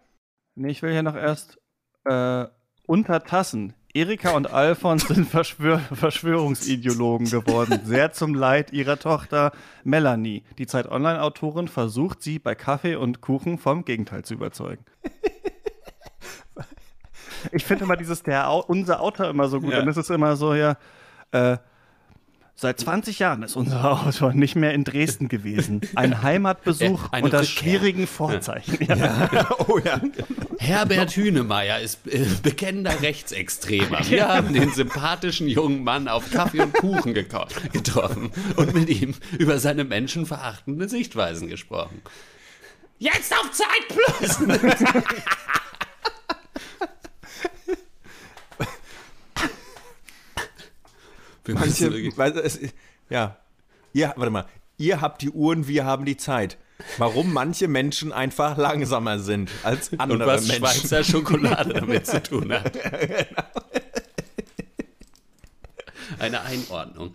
Nee, 0.56 0.70
ich 0.70 0.82
will 0.82 0.92
ja 0.92 1.02
noch 1.02 1.16
erst 1.16 1.58
äh, 2.04 2.46
unter 2.86 3.22
Tassen. 3.22 3.74
Erika 3.96 4.32
und 4.32 4.52
Alfons 4.52 5.08
sind 5.08 5.26
Verschwör 5.26 5.78
Verschwörungsideologen 5.78 7.30
geworden, 7.30 7.80
sehr 7.84 8.12
zum 8.12 8.34
Leid 8.34 8.70
ihrer 8.70 8.98
Tochter 8.98 9.52
Melanie. 9.84 10.42
Die 10.58 10.66
Zeit 10.66 10.86
Online-Autorin 10.86 11.66
versucht 11.66 12.22
sie 12.22 12.38
bei 12.38 12.54
Kaffee 12.54 12.96
und 12.96 13.22
Kuchen 13.22 13.56
vom 13.56 13.86
Gegenteil 13.86 14.22
zu 14.22 14.34
überzeugen. 14.34 14.84
Ich 17.52 17.64
finde 17.64 17.84
immer 17.84 17.96
dieses, 17.96 18.22
der, 18.22 18.50
unser 18.68 19.00
Autor 19.00 19.28
immer 19.28 19.48
so 19.48 19.60
gut. 19.60 19.72
Ja. 19.72 19.80
Und 19.80 19.88
es 19.88 19.96
ist 19.96 20.10
immer 20.10 20.34
so, 20.36 20.52
ja, 20.54 20.76
äh, 21.30 21.56
Seit 22.58 22.80
20 22.80 23.18
Jahren 23.18 23.42
ist 23.42 23.54
unser 23.54 23.84
Autor 23.84 24.32
nicht 24.32 24.56
mehr 24.56 24.72
in 24.72 24.82
Dresden 24.82 25.28
gewesen. 25.28 25.82
Ein 25.94 26.22
Heimatbesuch 26.22 27.12
Eine 27.12 27.24
unter 27.26 27.40
Rückkehr. 27.40 27.52
schwierigen 27.52 28.06
Vorzeichen. 28.06 28.78
Ja. 28.86 28.96
Ja. 28.96 29.48
Oh, 29.68 29.78
ja. 29.78 30.00
Herbert 30.58 31.10
Hünemeyer 31.16 31.80
ist 31.80 32.06
äh, 32.06 32.24
bekennender 32.42 33.02
Rechtsextremer. 33.02 33.98
Wir 34.08 34.28
haben 34.34 34.54
den 34.54 34.72
sympathischen 34.72 35.48
jungen 35.48 35.84
Mann 35.84 36.08
auf 36.08 36.30
Kaffee 36.30 36.60
und 36.60 36.72
Kuchen 36.72 37.12
getroffen 37.14 38.30
und 38.56 38.72
mit 38.74 38.88
ihm 38.88 39.14
über 39.38 39.58
seine 39.58 39.84
menschenverachtende 39.84 40.88
Sichtweisen 40.88 41.48
gesprochen. 41.48 42.00
Jetzt 42.98 43.32
auf 43.34 43.50
Zeit 43.52 43.88
Plus! 43.88 44.38
Manche, 51.48 52.16
weil 52.16 52.36
es, 52.38 52.58
ja, 53.10 53.38
ihr, 53.92 54.12
warte 54.16 54.30
mal, 54.30 54.46
ihr 54.78 55.00
habt 55.00 55.22
die 55.22 55.30
Uhren, 55.30 55.68
wir 55.68 55.84
haben 55.84 56.04
die 56.04 56.16
Zeit. 56.16 56.58
Warum 56.98 57.32
manche 57.32 57.68
Menschen 57.68 58.12
einfach 58.12 58.58
langsamer 58.58 59.18
sind 59.18 59.50
als 59.62 59.98
andere 59.98 60.18
Und 60.18 60.26
was 60.26 60.46
Menschen. 60.46 60.66
Schweizer 60.66 61.04
Schokolade 61.04 61.72
damit 61.80 62.06
zu 62.06 62.22
tun 62.22 62.52
hat. 62.52 62.72
genau. 62.72 63.42
Eine 66.18 66.42
Einordnung. 66.42 67.14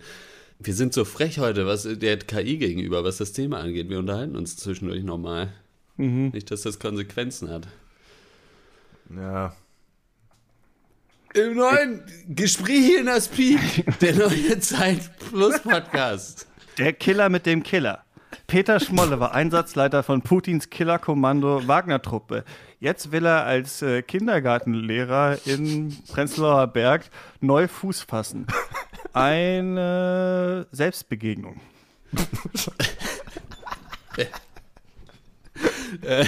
Wir 0.59 0.73
sind 0.73 0.93
so 0.93 1.05
frech 1.05 1.39
heute, 1.39 1.65
was 1.65 1.83
der 1.83 2.17
KI 2.19 2.57
gegenüber, 2.57 3.03
was 3.03 3.17
das 3.17 3.33
Thema 3.33 3.59
angeht. 3.59 3.89
Wir 3.89 3.99
unterhalten 3.99 4.35
uns 4.35 4.57
zwischendurch 4.57 5.03
nochmal. 5.03 5.53
Mhm. 5.97 6.29
Nicht, 6.29 6.51
dass 6.51 6.61
das 6.61 6.79
Konsequenzen 6.79 7.49
hat. 7.49 7.67
Ja, 9.15 9.55
im 11.33 11.55
neuen 11.55 12.03
Gespräch 12.27 12.99
in 12.99 13.05
das 13.05 13.27
Piep, 13.27 13.59
der 13.99 14.15
neue 14.15 14.59
Zeit 14.59 15.09
Plus 15.29 15.59
Podcast. 15.59 16.47
Der 16.77 16.93
Killer 16.93 17.29
mit 17.29 17.45
dem 17.45 17.63
Killer. 17.63 18.03
Peter 18.47 18.79
Schmolle 18.79 19.19
war 19.19 19.33
Einsatzleiter 19.33 20.03
von 20.03 20.21
Putins 20.21 20.69
Killerkommando 20.69 21.67
Wagner-Truppe. 21.67 22.43
Jetzt 22.79 23.11
will 23.11 23.25
er 23.25 23.45
als 23.45 23.81
äh, 23.81 24.01
Kindergartenlehrer 24.01 25.37
in 25.45 25.97
Prenzlauer 26.11 26.67
Berg 26.67 27.09
neu 27.39 27.67
Fuß 27.67 28.01
fassen. 28.01 28.47
Eine 29.13 30.67
Selbstbegegnung. 30.71 31.59
Äh, 36.01 36.25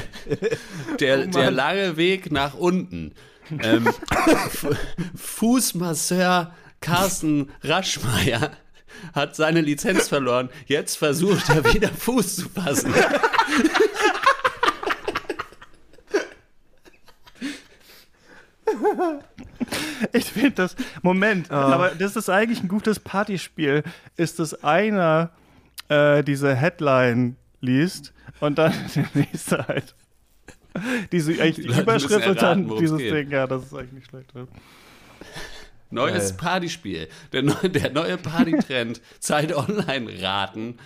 der, 1.00 1.26
der 1.28 1.50
lange 1.50 1.98
Weg 1.98 2.32
nach 2.32 2.54
unten 2.54 3.14
ähm, 3.50 3.90
Fußmasseur 5.16 6.54
Carsten 6.82 7.50
Raschmeier 7.64 8.52
hat 9.14 9.36
seine 9.36 9.62
Lizenz 9.62 10.08
verloren. 10.08 10.50
Jetzt 10.66 10.98
versucht 10.98 11.50
er 11.50 11.74
wieder 11.74 11.90
Fuß 11.90 12.36
zu 12.36 12.50
fassen. 12.50 12.94
Ich 20.12 20.26
finde 20.26 20.52
das, 20.52 20.76
Moment, 21.02 21.48
oh. 21.50 21.54
aber 21.54 21.90
das 21.92 22.16
ist 22.16 22.30
eigentlich 22.30 22.62
ein 22.62 22.68
gutes 22.68 23.00
Partyspiel, 23.00 23.84
ist 24.18 24.40
dass 24.40 24.64
einer 24.64 25.32
äh, 25.90 26.24
diese 26.24 26.56
Headline 26.56 27.38
liest 27.62 28.14
und 28.40 28.58
dann 28.58 28.74
der 28.96 29.08
nächste 29.14 29.68
halt 29.68 29.96
diese 31.14 31.32
eigentlich 31.42 31.68
die 31.68 31.82
Überschrift 31.82 32.28
und 32.28 32.42
dann 32.42 32.68
dieses 32.78 32.98
Ding, 32.98 33.32
ja, 33.32 33.48
das 33.48 33.64
ist 33.64 33.74
eigentlich 33.74 33.94
nicht 33.94 34.10
schlecht. 34.10 34.34
Neues 35.94 36.30
Geil. 36.30 36.38
Partyspiel. 36.38 37.08
Der, 37.32 37.44
neue, 37.44 37.70
der 37.70 37.92
neue 37.92 38.18
Partytrend, 38.18 39.00
Zeit 39.20 39.56
Online-Raten, 39.56 40.80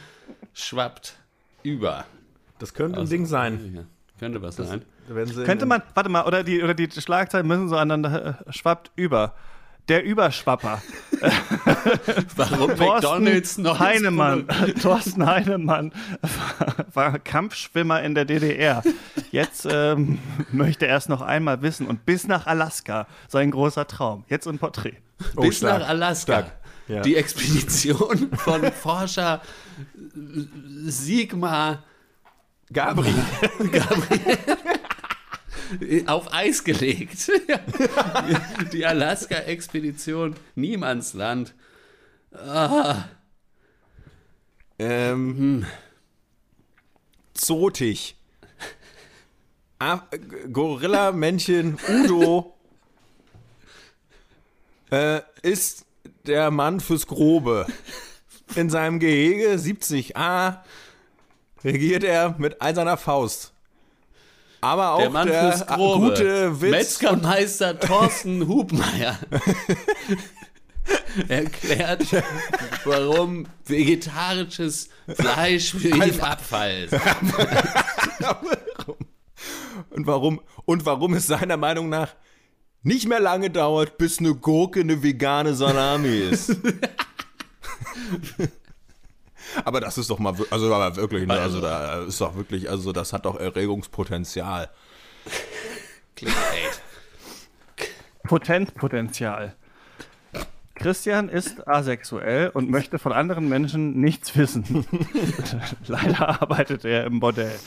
schwappt 0.54 1.18
über. 1.64 2.06
Das 2.60 2.74
könnte 2.74 3.00
also, 3.00 3.08
ein 3.08 3.18
Ding 3.18 3.26
sein. 3.26 3.74
Ja, 3.74 3.84
könnte 4.20 4.42
was 4.42 4.58
das, 4.58 4.68
sein. 4.68 4.82
Könnte 5.46 5.66
man, 5.66 5.82
warte 5.94 6.10
mal, 6.10 6.26
oder 6.26 6.44
die, 6.44 6.62
oder 6.62 6.74
die 6.74 6.90
Schlagzeilen 6.92 7.48
müssen 7.48 7.70
so 7.70 7.78
aneinander, 7.78 8.44
äh, 8.46 8.52
schwappt 8.52 8.92
über. 8.98 9.34
Der 9.88 10.04
Überschwapper. 10.04 10.82
Warum 12.36 12.72
McDonalds 12.78 13.58
noch 13.58 13.80
Heinemann, 13.80 14.48
Thorsten 14.82 15.26
Heinemann 15.26 15.94
war, 16.22 16.86
war, 16.94 17.20
Kampfschwimmer 17.20 18.04
in 18.04 18.14
der 18.14 18.26
DDR. 18.26 18.84
Jetzt 19.32 19.68
ähm, 19.70 20.20
möchte 20.52 20.88
er 20.88 20.98
es 20.98 21.08
noch 21.08 21.22
einmal 21.22 21.62
wissen 21.62 21.88
und 21.88 22.06
bis 22.06 22.28
nach 22.28 22.48
Alaska, 22.48 23.08
sein 23.30 23.52
großer 23.52 23.88
Traum. 23.88 24.26
Jetzt 24.28 24.48
ein 24.48 24.60
Porträt. 24.60 24.98
Oh, 25.36 25.42
bis 25.42 25.58
stark, 25.58 25.80
nach 25.80 25.90
Alaska. 25.90 26.52
Ja. 26.88 27.02
Die 27.02 27.16
Expedition 27.16 28.30
von 28.34 28.72
Forscher 28.72 29.42
Sigmar 30.86 31.84
Gabriel. 32.72 33.14
Gabriel 33.72 34.38
auf 36.08 36.34
Eis 36.34 36.64
gelegt. 36.64 37.32
Die 38.74 38.86
Alaska-Expedition, 38.86 40.36
Niemandsland. 40.56 41.54
Ah. 42.32 43.06
Ähm, 44.80 45.38
hm. 45.38 45.66
Zotig. 47.34 48.16
Gorilla-Männchen 50.52 51.78
Udo 51.88 52.56
äh, 54.92 55.22
ist 55.44 55.86
der 56.26 56.52
Mann 56.52 56.80
fürs 56.80 57.08
Grobe. 57.08 57.68
In 58.56 58.70
seinem 58.70 59.00
Gehege 59.00 59.54
70a 59.54 60.60
regiert 61.64 62.04
er 62.04 62.36
mit 62.38 62.62
eiserner 62.62 62.98
Faust. 62.98 63.54
Aber 64.62 64.94
auch 64.94 65.00
der, 65.00 65.10
Mann 65.10 65.28
der 65.28 65.52
fürs 65.52 65.68
Grobe. 65.68 66.10
gute 66.10 66.62
Witz. 66.62 66.72
Metzgermeister 66.72 67.80
Thorsten 67.80 68.48
Hubmeier 68.48 69.18
erklärt, 71.28 72.06
warum 72.86 73.46
vegetarisches 73.66 74.90
Fleisch 75.08 75.72
für 75.72 75.90
ihn 75.90 76.20
Abfall 76.20 76.86
ist. 76.86 76.94
und 79.92 80.08
warum, 80.08 80.42
und 80.66 80.86
warum 80.86 81.14
es 81.14 81.28
seiner 81.28 81.58
Meinung 81.58 81.90
nach 81.90 82.16
nicht 82.84 83.08
mehr 83.08 83.20
lange 83.20 83.50
dauert, 83.50 83.98
bis 83.98 84.20
eine 84.20 84.34
Gurke 84.36 84.80
eine 84.82 85.04
vegane 85.04 85.54
Salami 85.54 86.08
ist. 86.08 86.56
Aber 89.66 89.80
das 89.80 89.98
ist 89.98 90.10
doch 90.10 90.20
mal, 90.20 90.36
also 90.50 90.74
aber 90.74 90.96
wirklich, 90.96 91.28
ne, 91.28 91.40
also 91.40 91.62
da 91.62 92.04
ist 92.04 92.22
doch 92.22 92.36
wirklich, 92.36 92.70
also 92.70 92.92
das 92.92 93.14
hat 93.14 93.26
doch 93.26 93.40
Erregungspotenzial. 93.40 94.70
Clickbait. 96.16 96.82
Potenzpotenzial. 98.24 99.56
Christian 100.76 101.28
ist 101.28 101.68
asexuell 101.68 102.50
und 102.50 102.70
möchte 102.70 103.00
von 103.00 103.12
anderen 103.12 103.50
Menschen 103.50 104.00
nichts 104.00 104.38
wissen. 104.38 104.86
Leider 105.88 106.42
arbeitet 106.42 106.86
er 106.86 107.06
im 107.06 107.20
Bordell. 107.20 107.58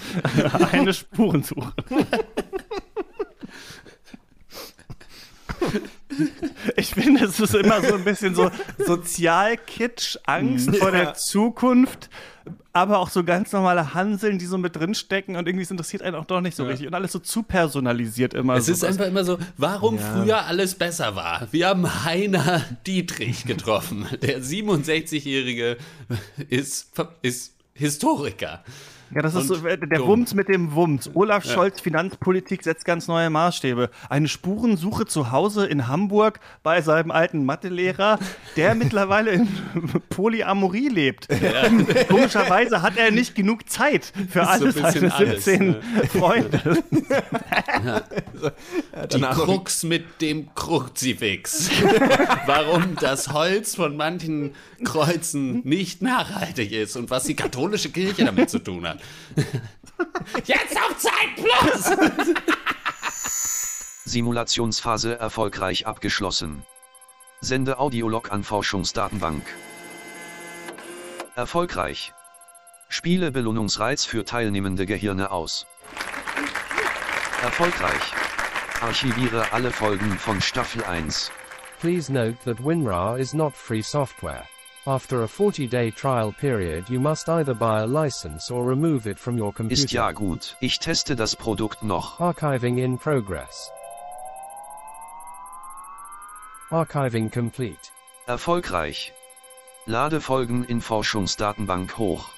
Eine 0.70 0.94
Spurensuche. 0.94 1.72
Ich 6.76 6.94
finde, 6.94 7.24
es 7.24 7.40
ist 7.40 7.54
immer 7.54 7.82
so 7.82 7.94
ein 7.94 8.04
bisschen 8.04 8.34
so 8.34 8.50
Sozialkitsch, 8.78 10.18
Angst 10.24 10.68
ja. 10.68 10.74
vor 10.74 10.90
der 10.90 11.14
Zukunft, 11.14 12.10
aber 12.72 12.98
auch 12.98 13.10
so 13.10 13.24
ganz 13.24 13.52
normale 13.52 13.94
Hanseln, 13.94 14.38
die 14.38 14.46
so 14.46 14.58
mit 14.58 14.76
drinstecken 14.76 15.36
und 15.36 15.48
irgendwie 15.48 15.66
interessiert 15.68 16.02
einen 16.02 16.16
auch 16.16 16.24
doch 16.24 16.40
nicht 16.40 16.56
so 16.56 16.64
ja. 16.64 16.70
richtig 16.70 16.86
und 16.86 16.94
alles 16.94 17.12
so 17.12 17.18
zu 17.18 17.42
personalisiert 17.42 18.34
immer. 18.34 18.56
Es 18.56 18.66
so 18.66 18.72
ist 18.72 18.84
einfach 18.84 19.06
immer 19.06 19.24
so, 19.24 19.38
warum 19.56 19.96
ja. 19.96 20.02
früher 20.02 20.46
alles 20.46 20.74
besser 20.74 21.16
war. 21.16 21.48
Wir 21.50 21.68
haben 21.68 22.04
Heiner 22.04 22.62
Dietrich 22.86 23.44
getroffen. 23.46 24.06
Der 24.22 24.40
67-Jährige 24.40 25.78
ist, 26.48 26.92
ist 27.22 27.54
Historiker. 27.74 28.62
Ja, 29.14 29.22
das 29.22 29.34
ist 29.34 29.48
so, 29.48 29.56
der 29.56 29.76
dumm. 29.76 30.06
Wumms 30.06 30.34
mit 30.34 30.48
dem 30.48 30.74
Wumms. 30.74 31.10
Olaf 31.14 31.44
ja. 31.44 31.54
Scholz 31.54 31.80
Finanzpolitik 31.80 32.62
setzt 32.62 32.84
ganz 32.84 33.08
neue 33.08 33.28
Maßstäbe. 33.28 33.90
Eine 34.08 34.28
Spurensuche 34.28 35.06
zu 35.06 35.32
Hause 35.32 35.66
in 35.66 35.88
Hamburg 35.88 36.38
bei 36.62 36.80
seinem 36.80 37.10
alten 37.10 37.44
Mathelehrer, 37.44 38.18
der 38.56 38.74
mittlerweile 38.76 39.32
in 39.32 39.48
Polyamorie 40.10 40.88
lebt. 40.88 41.28
Ja. 41.30 41.68
Komischerweise 42.08 42.82
hat 42.82 42.96
er 42.96 43.10
nicht 43.10 43.34
genug 43.34 43.68
Zeit 43.68 44.12
für 44.28 44.46
alles 44.46 44.74
so 44.74 44.80
seine 44.80 45.10
17 45.10 45.76
alles, 45.76 46.12
Freunde. 46.12 46.60
Ja. 47.84 48.02
Die 49.06 49.20
Krux 49.20 49.84
mit 49.84 50.20
dem 50.20 50.54
Kruzifix. 50.54 51.70
Warum 52.46 52.96
das 53.00 53.32
Holz 53.32 53.74
von 53.74 53.96
manchen 53.96 54.54
Kreuzen 54.84 55.60
nicht 55.64 56.02
nachhaltig 56.02 56.72
ist 56.72 56.96
und 56.96 57.10
was 57.10 57.24
die 57.24 57.34
katholische 57.34 57.90
Kirche 57.90 58.24
damit 58.24 58.50
zu 58.50 58.58
tun 58.58 58.86
hat. 58.86 58.99
Jetzt 60.44 60.76
auf 60.76 60.98
Zeit 60.98 61.36
Plus! 61.36 61.90
Simulationsphase 64.04 65.18
erfolgreich 65.18 65.86
abgeschlossen. 65.86 66.64
Sende 67.40 67.78
Audiolog 67.78 68.32
an 68.32 68.42
Forschungsdatenbank. 68.44 69.42
Erfolgreich. 71.36 72.12
Spiele 72.88 73.30
Belohnungsreiz 73.30 74.04
für 74.04 74.24
teilnehmende 74.24 74.84
Gehirne 74.84 75.30
aus. 75.30 75.66
Erfolgreich. 77.42 78.12
Archiviere 78.80 79.52
alle 79.52 79.70
Folgen 79.70 80.18
von 80.18 80.40
Staffel 80.40 80.82
1. 80.84 81.30
Please 81.80 82.12
note 82.12 82.36
that 82.44 82.58
WinRAR 82.58 83.18
is 83.18 83.32
not 83.32 83.54
free 83.54 83.82
software. 83.82 84.44
After 84.86 85.24
a 85.24 85.26
40-day 85.26 85.90
trial 85.90 86.32
period 86.32 86.88
you 86.88 87.00
must 87.00 87.28
either 87.28 87.52
buy 87.52 87.80
a 87.82 87.86
license 87.86 88.50
or 88.50 88.64
remove 88.64 89.06
it 89.06 89.18
from 89.18 89.38
your 89.38 89.52
computer. 89.52 89.84
Ist 89.84 89.92
ja 89.92 90.10
gut. 90.12 90.56
Ich 90.60 90.78
teste 90.78 91.14
das 91.14 91.36
Produkt 91.36 91.82
noch. 91.82 92.18
Archiving 92.18 92.78
in 92.78 92.96
progress. 92.96 93.70
Archiving 96.70 97.30
complete. 97.30 97.90
Erfolgreich. 98.26 99.12
Lade 99.86 100.20
Folgen 100.20 100.64
in 100.64 100.80
Forschungsdatenbank 100.80 101.98
hoch. 101.98 102.30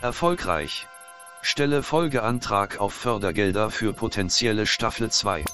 Erfolgreich. 0.00 0.86
Stelle 1.42 1.82
Folgeantrag 1.82 2.78
auf 2.78 2.94
Fördergelder 2.94 3.70
für 3.70 3.92
potenzielle 3.92 4.66
Staffel 4.66 5.10
2. 5.10 5.44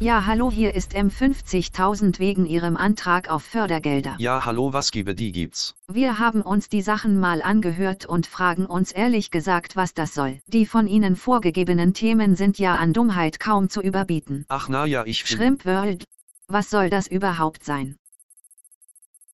Ja, 0.00 0.26
hallo, 0.26 0.50
hier 0.50 0.74
ist 0.74 0.96
M50000 0.96 2.18
wegen 2.18 2.46
Ihrem 2.46 2.76
Antrag 2.76 3.30
auf 3.30 3.44
Fördergelder. 3.44 4.16
Ja, 4.18 4.44
hallo, 4.44 4.72
was 4.72 4.90
gebe 4.90 5.14
die 5.14 5.30
gibt's? 5.30 5.76
Wir 5.86 6.18
haben 6.18 6.42
uns 6.42 6.68
die 6.68 6.82
Sachen 6.82 7.20
mal 7.20 7.40
angehört 7.40 8.04
und 8.04 8.26
fragen 8.26 8.66
uns 8.66 8.90
ehrlich 8.90 9.30
gesagt, 9.30 9.76
was 9.76 9.94
das 9.94 10.12
soll. 10.12 10.40
Die 10.48 10.66
von 10.66 10.88
Ihnen 10.88 11.14
vorgegebenen 11.14 11.94
Themen 11.94 12.34
sind 12.34 12.58
ja 12.58 12.74
an 12.74 12.92
Dummheit 12.92 13.38
kaum 13.38 13.70
zu 13.70 13.80
überbieten. 13.80 14.44
Ach 14.48 14.68
na 14.68 14.84
ja, 14.84 15.04
ich 15.06 15.24
Shrimp 15.24 15.64
World. 15.64 16.04
Was 16.48 16.70
soll 16.70 16.90
das 16.90 17.06
überhaupt 17.06 17.64
sein? 17.64 17.96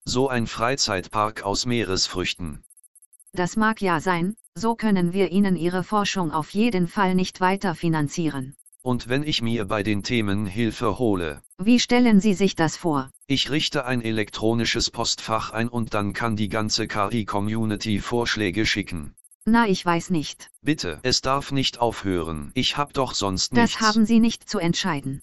So 0.06 0.28
ein 0.30 0.46
Freizeitpark 0.46 1.42
aus 1.42 1.66
Meeresfrüchten. 1.66 2.64
Das 3.34 3.56
mag 3.56 3.82
ja 3.82 4.00
sein, 4.00 4.34
so 4.54 4.74
können 4.74 5.12
wir 5.12 5.30
Ihnen 5.30 5.56
Ihre 5.56 5.84
Forschung 5.84 6.32
auf 6.32 6.50
jeden 6.50 6.88
Fall 6.88 7.14
nicht 7.14 7.42
weiter 7.42 7.74
finanzieren. 7.74 8.56
Und 8.86 9.08
wenn 9.08 9.24
ich 9.24 9.42
mir 9.42 9.64
bei 9.64 9.82
den 9.82 10.04
Themen 10.04 10.46
Hilfe 10.46 11.00
hole? 11.00 11.42
Wie 11.58 11.80
stellen 11.80 12.20
Sie 12.20 12.34
sich 12.34 12.54
das 12.54 12.76
vor? 12.76 13.10
Ich 13.26 13.50
richte 13.50 13.84
ein 13.84 14.00
elektronisches 14.00 14.92
Postfach 14.92 15.50
ein 15.50 15.68
und 15.68 15.92
dann 15.92 16.12
kann 16.12 16.36
die 16.36 16.48
ganze 16.48 16.86
KI-Community 16.86 17.98
Vorschläge 17.98 18.64
schicken. 18.64 19.16
Na, 19.44 19.66
ich 19.66 19.84
weiß 19.84 20.10
nicht. 20.10 20.50
Bitte, 20.62 21.00
es 21.02 21.20
darf 21.20 21.50
nicht 21.50 21.80
aufhören. 21.80 22.52
Ich 22.54 22.76
hab 22.76 22.92
doch 22.92 23.14
sonst 23.14 23.54
nichts. 23.54 23.72
Das 23.72 23.80
haben 23.80 24.06
Sie 24.06 24.20
nicht 24.20 24.48
zu 24.48 24.60
entscheiden. 24.60 25.20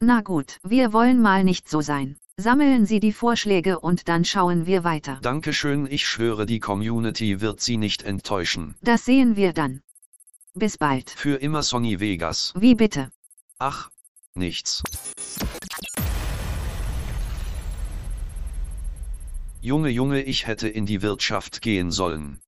Na 0.00 0.22
gut, 0.22 0.60
wir 0.62 0.94
wollen 0.94 1.20
mal 1.20 1.44
nicht 1.44 1.68
so 1.68 1.82
sein. 1.82 2.16
Sammeln 2.38 2.86
Sie 2.86 3.00
die 3.00 3.12
Vorschläge 3.12 3.80
und 3.80 4.08
dann 4.08 4.24
schauen 4.24 4.64
wir 4.64 4.82
weiter. 4.82 5.18
Dankeschön, 5.20 5.86
ich 5.90 6.08
schwöre, 6.08 6.46
die 6.46 6.58
Community 6.58 7.42
wird 7.42 7.60
Sie 7.60 7.76
nicht 7.76 8.02
enttäuschen. 8.02 8.76
Das 8.80 9.04
sehen 9.04 9.36
wir 9.36 9.52
dann. 9.52 9.82
Bis 10.56 10.78
bald. 10.78 11.10
Für 11.10 11.42
immer 11.42 11.64
Sony 11.64 11.98
Vegas. 11.98 12.52
Wie 12.56 12.76
bitte? 12.76 13.10
Ach, 13.58 13.90
nichts. 14.34 14.84
Junge 19.60 19.88
Junge, 19.88 20.22
ich 20.22 20.46
hätte 20.46 20.68
in 20.68 20.86
die 20.86 21.02
Wirtschaft 21.02 21.60
gehen 21.60 21.90
sollen. 21.90 22.40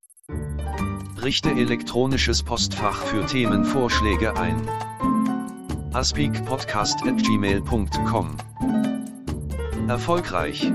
Richte 1.21 1.51
elektronisches 1.51 2.45
Postfach 2.45 3.03
für 3.03 3.27
Themenvorschläge 3.27 4.37
ein. 4.37 4.69
aspikpodcast@gmail.com. 5.93 8.37
Erfolgreich. 9.89 10.73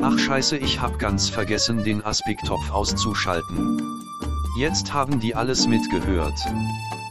Ach 0.00 0.18
scheiße, 0.18 0.56
ich 0.56 0.80
hab 0.80 0.98
ganz 0.98 1.28
vergessen, 1.28 1.84
den 1.84 2.02
Aspik-Topf 2.02 2.70
auszuschalten. 2.70 4.03
Jetzt 4.56 4.92
haben 4.92 5.18
die 5.20 5.34
alles 5.34 5.66
mitgehört. 5.66 6.38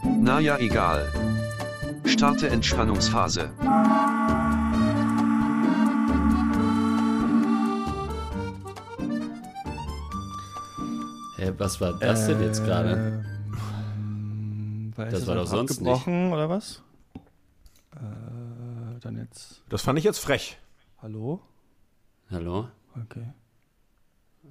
Naja, 0.02 0.56
egal. 0.58 1.12
Starte 2.06 2.48
Entspannungsphase. 2.48 3.50
Hä, 11.36 11.52
was 11.58 11.80
war 11.80 11.92
das 11.98 12.26
denn 12.26 12.42
jetzt 12.42 12.64
gerade? 12.64 13.24
Ähm, 13.96 14.92
Das 14.96 15.26
war 15.26 15.34
doch 15.34 15.46
sonst 15.46 15.72
abgebrochen, 15.72 16.32
oder 16.32 16.48
was? 16.48 16.82
Äh, 17.96 18.98
dann 19.00 19.18
jetzt. 19.18 19.62
Das 19.68 19.82
fand 19.82 19.98
ich 19.98 20.04
jetzt 20.04 20.18
frech. 20.18 20.58
Hallo? 21.02 21.40
Hallo? 22.30 22.68
Okay. 23.02 23.26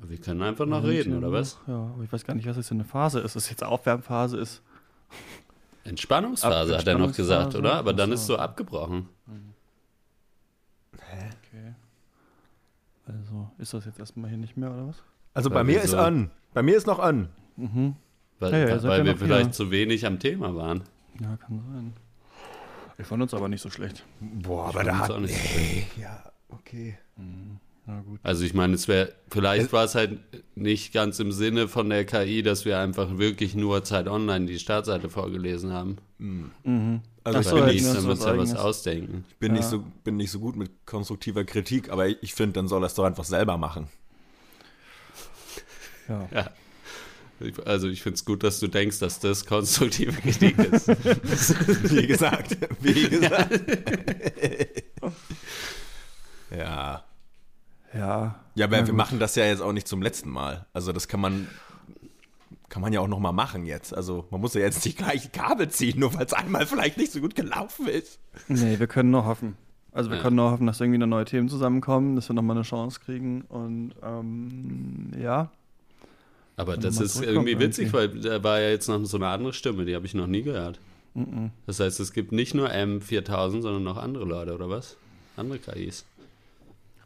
Wir 0.02 0.18
können 0.18 0.42
einfach 0.42 0.66
noch 0.66 0.84
reden, 0.84 1.18
oder 1.18 1.32
was? 1.32 1.60
Ja, 1.68 1.76
aber 1.94 2.04
ich 2.04 2.12
weiß 2.12 2.26
gar 2.26 2.34
nicht, 2.36 2.48
was 2.48 2.56
das 2.58 2.68
für 2.68 2.74
eine 2.74 2.84
Phase 2.84 3.20
ist. 3.20 3.26
Ist 3.28 3.36
das 3.36 3.50
jetzt 3.50 3.64
Aufwärmphase 3.64 4.38
ist? 4.38 4.62
Entspannungsphase 5.86 6.74
Ab- 6.74 6.80
hat 6.82 6.88
er 6.88 6.98
noch 6.98 7.14
gesagt, 7.16 7.56
oder? 7.56 7.74
Aber 7.76 7.94
dann 7.94 8.12
ist 8.12 8.26
so. 8.26 8.34
so 8.34 8.40
abgebrochen. 8.40 9.08
Okay. 10.94 11.74
Also, 13.06 13.50
ist 13.58 13.74
das 13.74 13.86
jetzt 13.86 14.00
erstmal 14.00 14.30
hier 14.30 14.38
nicht 14.38 14.56
mehr, 14.58 14.72
oder 14.72 14.88
was? 14.88 15.04
Also 15.34 15.50
Weil 15.50 15.56
bei 15.56 15.64
mir 15.66 15.82
ist 15.82 15.92
so- 15.92 15.98
an. 15.98 16.32
Bei 16.54 16.62
mir 16.64 16.76
ist 16.78 16.88
noch 16.88 17.00
an. 17.00 17.30
Weil, 18.40 18.52
Ja, 18.52 18.58
ja, 18.76 18.84
weil, 18.84 19.06
wir 19.06 19.14
noch 19.14 19.20
hier. 19.20 19.28
vielleicht 19.28 19.54
zu 19.54 19.72
wenig 19.72 20.06
am 20.06 20.20
Thema 20.20 20.56
waren. 20.56 20.84
Ja, 21.20 21.36
kann 21.38 21.62
sein. 21.72 21.94
Wir 22.96 23.06
fanden 23.06 23.24
uns 23.24 23.34
aber 23.34 23.50
nicht 23.50 23.62
so 23.62 23.70
schlecht. 23.70 24.06
Boah, 24.20 24.66
aber 24.66 24.74
fand 24.74 24.88
da 24.88 24.98
hat. 25.00 25.12
auch 25.12 25.20
nicht 25.20 25.34
so 25.36 25.60
Nee, 25.60 25.88
ja, 25.98 26.24
okay. 26.50 26.98
Gut. 27.16 27.26
Also 28.24 28.46
ich 28.46 28.54
meine, 28.54 28.76
es 28.76 28.88
wäre, 28.88 29.14
vielleicht 29.30 29.74
war 29.74 29.84
es 29.84 29.94
halt 29.96 30.18
nicht 30.56 30.94
ganz 30.94 31.20
im 31.20 31.34
Sinne 31.34 31.68
von 31.68 31.90
der 31.90 32.06
KI, 32.06 32.42
dass 32.42 32.64
wir 32.64 32.80
einfach 32.80 33.18
wirklich 33.18 33.56
nur 33.56 33.84
Zeit 33.84 34.08
Online 34.08 34.46
die 34.46 34.58
Startseite 34.58 35.10
vorgelesen 35.10 35.74
haben. 35.74 35.98
Also 37.26 37.38
Ach 37.38 37.42
ich 37.42 37.48
so, 37.48 37.56
bin, 37.56 37.66
nicht, 37.66 37.86
uns 37.86 37.94
wir 37.94 37.98
uns 38.00 38.08
was 38.08 38.20
ja 38.20 38.26
was 38.26 38.32
Eigenes. 38.50 38.56
ausdenken. 38.56 39.26
bin, 39.40 39.52
nicht 39.54 39.64
Ja. 39.64 39.70
so, 39.70 39.84
bin 40.06 40.16
nicht 40.16 40.32
so 40.32 40.40
gut 40.40 40.56
mit 40.56 40.72
konstruktiver 40.86 41.44
Kritik, 41.44 41.90
aber 41.90 42.08
ich 42.08 42.34
finde, 42.34 42.54
dann 42.54 42.70
soll 42.70 42.84
er 42.84 42.88
es 42.88 42.94
doch 42.96 43.04
einfach 43.04 43.26
selber 43.26 43.58
machen. 43.58 43.88
Ja. 46.10 46.28
Ja. 46.34 46.50
Ich- 47.40 47.66
Also 47.68 47.88
ich 47.88 48.02
finde 48.02 48.16
es 48.16 48.26
gut, 48.26 48.44
dass 48.44 48.60
du 48.60 48.68
denkst, 48.68 49.00
dass 49.00 49.20
das 49.20 49.46
konstruktive 49.46 50.12
Kritik 50.14 50.58
ist. 50.60 50.88
Wie 51.92 52.08
gesagt, 52.08 52.58
wie 52.82 53.10
gesagt. 53.10 53.62
ja. 56.52 56.58
Ja. 56.58 57.04
Ja, 57.96 58.36
aber 58.66 58.68
Na 58.68 58.70
wir 58.72 58.84
gut. 58.86 58.96
machen 58.96 59.20
das 59.20 59.36
ja 59.36 59.46
jetzt 59.46 59.62
auch 59.62 59.74
nicht 59.74 59.88
zum 59.88 60.02
letzten 60.02 60.30
Mal. 60.30 60.66
Also 60.74 60.92
das 60.92 61.08
kann 61.08 61.20
man 61.22 61.48
kann 62.70 62.82
man 62.82 62.92
ja 62.92 63.02
auch 63.02 63.08
noch 63.08 63.20
mal 63.20 63.32
machen 63.34 63.66
jetzt. 63.68 63.96
Also 63.96 64.26
man 64.32 64.42
muss 64.42 64.56
ja 64.56 64.62
jetzt 64.62 64.84
nicht 64.84 64.98
gleich 64.98 65.32
Kabel 65.32 65.70
ziehen, 65.70 66.00
nur 66.00 66.14
weil 66.16 66.26
es 66.26 66.34
einmal 66.34 66.66
vielleicht 66.66 66.98
nicht 66.98 67.12
so 67.12 67.22
gut 67.22 67.36
gelaufen 67.36 67.86
ist. 67.88 68.20
Nee, 68.48 68.80
wir 68.80 68.88
können 68.88 69.12
nur 69.12 69.26
hoffen. 69.26 69.56
Also 69.92 70.10
wir 70.10 70.18
Ja. 70.18 70.24
können 70.24 70.38
nur 70.38 70.50
hoffen, 70.50 70.66
dass 70.66 70.82
irgendwie 70.82 70.98
noch 70.98 71.06
neue 71.06 71.26
Themen 71.26 71.50
zusammenkommen, 71.50 72.16
dass 72.16 72.30
wir 72.30 72.34
nochmal 72.34 72.56
eine 72.58 72.64
Chance 72.66 73.00
kriegen. 73.06 73.42
Und 73.44 73.94
ähm, 74.02 75.12
ja. 75.22 75.52
Aber 76.58 76.78
das 76.78 77.00
ist 77.00 77.22
irgendwie 77.22 77.60
witzig, 77.60 77.94
weil 77.94 78.10
da 78.10 78.44
war 78.44 78.60
ja 78.60 78.70
jetzt 78.70 78.88
noch 78.88 79.04
so 79.06 79.18
eine 79.18 79.28
andere 79.28 79.54
Stimme, 79.54 79.86
die 79.86 79.94
habe 79.96 80.06
ich 80.08 80.16
noch 80.16 80.28
nie 80.28 80.42
gehört. 80.42 80.80
Das 81.68 81.80
heißt, 81.80 82.00
es 82.00 82.12
gibt 82.12 82.32
nicht 82.32 82.56
nur 82.56 82.70
M4000, 82.72 83.62
sondern 83.62 83.84
noch 83.84 83.98
andere 83.98 84.26
Leute, 84.26 84.56
oder 84.56 84.68
was? 84.70 84.98
Andere 85.38 85.60
KIs. 85.60 86.06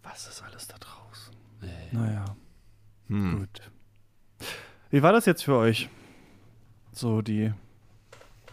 Was 0.10 0.28
ist 0.28 0.44
alles 0.44 0.68
da 0.68 0.76
draußen? 0.78 1.34
Ey. 1.62 1.90
Naja. 1.92 2.26
Hm. 3.08 3.40
Gut. 3.40 3.62
Wie 4.90 5.02
war 5.04 5.12
das 5.12 5.26
jetzt 5.26 5.44
für 5.44 5.56
euch? 5.56 5.90
So 6.94 7.22
die, 7.22 7.54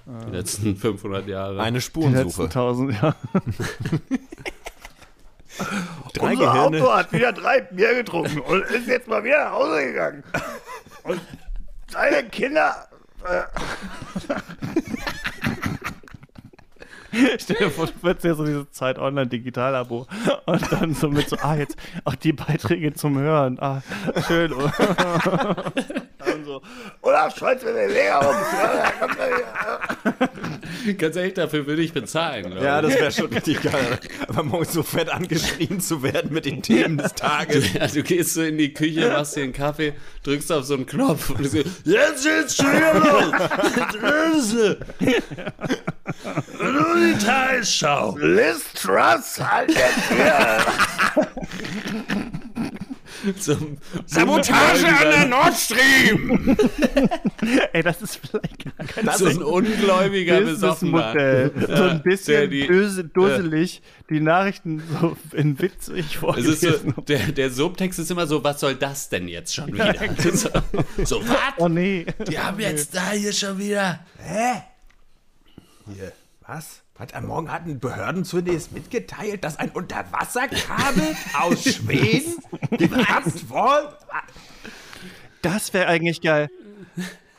Die 0.06 0.30
letzten 0.30 0.76
500 0.76 1.26
Jahre. 1.26 1.60
Eine 1.60 1.78
die 1.78 1.84
letzten 1.84 1.90
Spurensuche. 1.90 2.48
tausend, 2.48 2.92
ja. 3.00 3.14
Drei 6.12 6.34
Gehirne. 6.34 6.82
hat 6.92 7.12
wieder 7.12 7.32
drei 7.32 7.60
Bier 7.60 7.94
getrunken 7.94 8.40
und 8.40 8.62
ist 8.64 8.88
jetzt 8.88 9.06
mal 9.06 9.22
wieder 9.22 9.44
nach 9.44 9.52
Hause 9.52 9.84
gegangen. 9.84 10.24
Und 11.04 11.20
seine 11.88 12.24
Kinder. 12.28 12.88
Äh 13.24 13.44
Stell 17.38 17.57
dir 17.57 17.70
vor, 17.70 17.87
du 17.87 17.92
würdest 18.03 18.24
ja 18.24 18.35
so 18.35 18.44
diese 18.44 18.70
Zeit 18.70 18.98
online 18.98 19.27
Digital-Abo 19.27 20.07
und 20.46 20.72
dann 20.72 20.94
so 20.94 21.09
mit 21.09 21.29
so, 21.29 21.37
ah, 21.40 21.57
jetzt 21.57 21.77
auch 22.05 22.14
die 22.14 22.33
Beiträge 22.33 22.94
zum 22.94 23.18
Hören. 23.18 23.59
Ah, 23.61 23.83
schön. 24.27 24.53
und 26.35 26.44
so, 26.44 26.62
Olaf 27.03 27.37
Scholz 27.37 27.62
mit 27.64 27.74
dem 27.74 27.90
er 27.90 28.20
wieder. 28.20 28.20
Ganz 30.98 31.16
ehrlich, 31.16 31.35
dafür 31.35 31.66
würde 31.66 31.83
ich 31.83 31.92
bezahlen. 31.92 32.53
Ja, 32.61 32.81
ich. 32.81 32.87
das 32.87 33.00
wäre 33.00 33.12
schon 33.12 33.27
richtig 33.27 33.62
geil. 33.62 33.98
Aber 34.29 34.42
morgens 34.42 34.72
so 34.72 34.83
fett 34.83 35.09
angeschrien 35.09 35.81
zu 35.81 36.03
werden 36.03 36.33
mit 36.33 36.46
den 36.46 36.62
Themen 36.62 36.98
des 36.98 37.14
Tages. 37.14 37.72
Ja, 37.72 37.87
du 37.87 38.03
gehst 38.03 38.35
so 38.35 38.42
in 38.42 38.59
die 38.59 38.74
Küche, 38.74 39.11
machst 39.11 39.37
dir 39.37 39.44
einen 39.44 39.53
Kaffee, 39.53 39.94
drückst 40.22 40.53
auf 40.53 40.64
so 40.64 40.74
einen 40.74 40.87
Knopf 40.87 41.31
und 41.31 41.40
du 41.40 41.48
so, 41.48 41.59
jetzt 41.59 42.24
geht's 42.24 42.57
schon 42.57 42.72
wieder 42.72 42.94
los. 42.94 44.77
Nur 46.59 46.97
die 46.97 47.25
Tagesschau. 47.25 48.16
Liz 48.18 48.62
Truss 48.75 49.38
wieder. 49.38 50.64
Zum 53.40 53.79
Sabotage 54.05 54.87
an 54.87 55.11
der 55.11 55.27
Nord 55.27 55.55
Stream! 55.55 56.57
Ey, 57.73 57.83
das 57.83 58.03
ist 58.03 58.20
vielleicht 58.20 58.77
gar 58.77 58.87
kein 58.87 59.09
so 59.16 59.25
ein 59.27 59.42
ungläubiger 59.42 60.42
Besoffener. 60.42 61.14
Businessmodell. 61.14 61.53
so 61.77 61.83
ein 61.85 61.88
der 61.88 61.94
bisschen 62.03 62.51
die- 62.51 62.66
böse, 62.66 63.05
dusselig, 63.05 63.81
die 64.11 64.20
Nachrichten 64.20 64.83
so 65.01 65.16
in 65.33 65.59
witzig 65.59 66.01
Es 66.01 66.05
ist 66.07 66.14
vorgelesen. 66.16 66.92
so, 66.97 67.01
der, 67.01 67.33
der 67.33 67.51
Subtext 67.51 67.99
ist 67.99 68.11
immer 68.11 68.27
so, 68.27 68.44
was 68.44 68.61
soll 68.61 68.75
das 68.75 69.09
denn 69.09 69.27
jetzt 69.29 69.55
schon 69.55 69.73
wieder? 69.73 69.94
So, 70.35 70.51
so 71.05 71.27
was? 71.27 71.38
oh 71.57 71.68
nee. 71.68 72.05
Die 72.29 72.38
haben 72.38 72.61
jetzt 72.61 72.94
da 72.94 73.11
hier 73.12 73.33
schon 73.33 73.59
wieder. 73.59 74.01
Hier, 75.97 76.12
was? 76.46 76.83
Was? 76.96 77.12
Am 77.12 77.26
Morgen 77.26 77.50
hatten 77.50 77.80
Behörden 77.80 78.24
zunächst 78.24 78.72
mitgeteilt, 78.72 79.44
dass 79.44 79.59
ein 79.59 79.70
Unterwasserkabel 79.70 81.16
aus 81.40 81.64
Schweden 81.64 82.37
gekappt 82.70 83.48
worden. 83.48 83.94
Das 85.42 85.72
wäre 85.74 85.87
eigentlich 85.88 86.20
geil. 86.20 86.50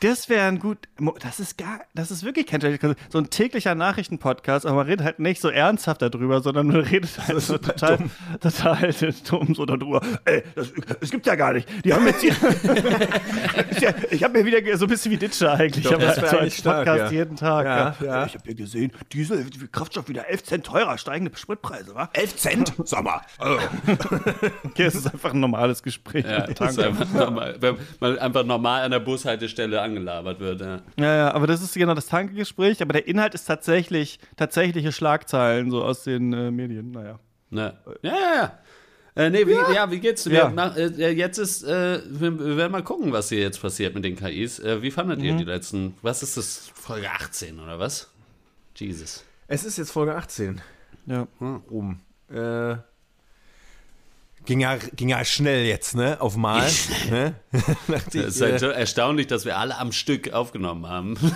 Das 0.00 0.28
wäre 0.28 0.46
ein 0.46 0.58
gut. 0.58 0.78
Das 1.20 1.40
ist 1.40 1.58
gar. 1.58 1.80
Das 1.94 2.10
ist 2.10 2.24
wirklich 2.24 2.46
kein. 2.46 2.60
So 3.08 3.18
ein 3.18 3.30
täglicher 3.30 3.74
Nachrichtenpodcast, 3.74 4.66
aber 4.66 4.76
man 4.76 4.86
redet 4.86 5.04
halt 5.04 5.18
nicht 5.18 5.40
so 5.40 5.48
ernsthaft 5.48 6.02
darüber, 6.02 6.40
sondern 6.40 6.66
man 6.66 6.80
redet 6.80 7.10
halt 7.26 7.40
so 7.40 7.58
total, 7.58 7.98
total 8.40 8.94
dumm 9.28 9.54
so 9.54 9.64
darüber. 9.64 10.00
Ey, 10.24 10.42
das, 10.54 10.72
das 11.00 11.10
gibt's 11.10 11.26
ja 11.26 11.34
gar 11.34 11.52
nicht. 11.52 11.68
Die 11.84 11.92
haben 11.92 12.06
jetzt 12.06 12.20
hier. 12.20 12.34
Ich 14.10 14.24
habe 14.24 14.38
mir 14.38 14.46
wieder 14.46 14.76
so 14.78 14.86
ein 14.86 14.88
bisschen 14.88 15.12
wie 15.12 15.16
Ditscher 15.16 15.52
eigentlich. 15.52 15.84
Doch, 15.84 15.92
aber 15.92 16.06
das 16.06 16.16
halt 16.16 16.28
so 16.30 16.36
eigentlich 16.36 16.42
als 16.42 16.58
stark, 16.58 16.86
Podcast 16.86 17.12
ja. 17.12 17.18
jeden 17.18 17.36
Tag. 17.36 17.66
Ja, 17.66 17.76
Ja, 18.00 18.06
ja. 18.06 18.26
Ich 18.26 18.34
habe 18.34 18.48
ja 18.48 18.54
gesehen, 18.54 18.92
Diesel, 19.12 19.46
Kraftstoff 19.72 20.08
wieder 20.08 20.28
11 20.28 20.44
Cent 20.44 20.66
teurer, 20.66 20.98
steigende 20.98 21.36
Spritpreise, 21.36 21.94
wa? 21.94 22.08
11 22.12 22.36
Cent? 22.36 22.72
Sag 22.84 23.04
mal. 23.04 23.20
Also, 23.38 23.60
Okay, 24.64 24.84
es 24.84 24.94
ist 24.94 25.06
einfach 25.06 25.32
ein 25.32 25.40
normales 25.40 25.82
Gespräch. 25.82 26.24
Ja, 26.24 26.46
das 26.46 26.72
ist 26.72 26.78
einfach 26.78 27.12
normal, 27.12 27.56
wenn 27.60 27.76
man 28.00 28.18
einfach 28.18 28.44
normal 28.44 28.82
an 28.82 28.90
der 28.90 29.00
Bushaltestelle 29.00 29.80
angelabert 29.86 30.38
wird. 30.40 30.60
Ja. 30.60 30.82
Ja, 30.98 31.16
ja, 31.16 31.34
aber 31.34 31.46
das 31.46 31.62
ist 31.62 31.74
genau 31.74 31.94
das 31.94 32.06
Tankegespräch, 32.06 32.82
aber 32.82 32.92
der 32.92 33.08
Inhalt 33.08 33.34
ist 33.34 33.46
tatsächlich 33.46 34.18
tatsächliche 34.36 34.92
Schlagzeilen 34.92 35.70
so 35.70 35.82
aus 35.82 36.04
den 36.04 36.32
äh, 36.32 36.50
Medien. 36.50 36.90
Naja. 36.90 37.18
Ne. 37.50 37.78
Ja, 38.02 38.12
ja, 38.12 38.34
ja. 38.36 38.58
Äh, 39.16 39.30
nee, 39.30 39.46
wie, 39.46 39.52
ja. 39.52 39.90
wie 39.90 39.98
geht's? 39.98 40.28
Wir 40.28 40.38
Ja. 40.38 40.52
mach, 40.54 40.76
äh, 40.76 40.88
jetzt 41.10 41.38
ist, 41.38 41.62
äh, 41.64 42.00
wir, 42.06 42.38
wir 42.38 42.56
werden 42.58 42.72
mal 42.72 42.82
gucken, 42.84 43.12
was 43.12 43.30
hier 43.30 43.40
jetzt 43.40 43.62
passiert 43.62 43.94
mit 43.94 44.04
den 44.04 44.14
KIs. 44.14 44.58
Äh, 44.58 44.82
wie 44.82 44.90
fandet 44.90 45.22
ihr 45.22 45.34
die 45.36 45.44
letzten, 45.44 45.94
was 46.02 46.22
ist 46.22 46.36
das, 46.36 46.70
Folge 46.74 47.10
18 47.10 47.58
oder 47.58 47.78
was? 47.78 48.10
Jesus. 48.76 49.24
es 49.48 49.64
ist 49.64 49.78
jetzt 49.78 49.90
Folge 49.90 50.14
18. 50.14 50.60
Ja. 51.06 51.26
Rum. 51.40 52.00
Äh, 52.30 52.76
Ging 54.46 54.60
ja, 54.60 54.76
ging 54.76 55.08
ja 55.08 55.24
schnell 55.24 55.66
jetzt, 55.66 55.96
ne? 55.96 56.20
Auf 56.20 56.36
Mal. 56.36 56.68
ne? 57.10 57.34
Es 57.88 58.14
ist 58.14 58.40
halt 58.40 58.60
so 58.60 58.68
erstaunlich, 58.68 59.26
dass 59.26 59.44
wir 59.44 59.58
alle 59.58 59.76
am 59.76 59.90
Stück 59.92 60.32
aufgenommen 60.32 60.86
haben. 60.86 61.16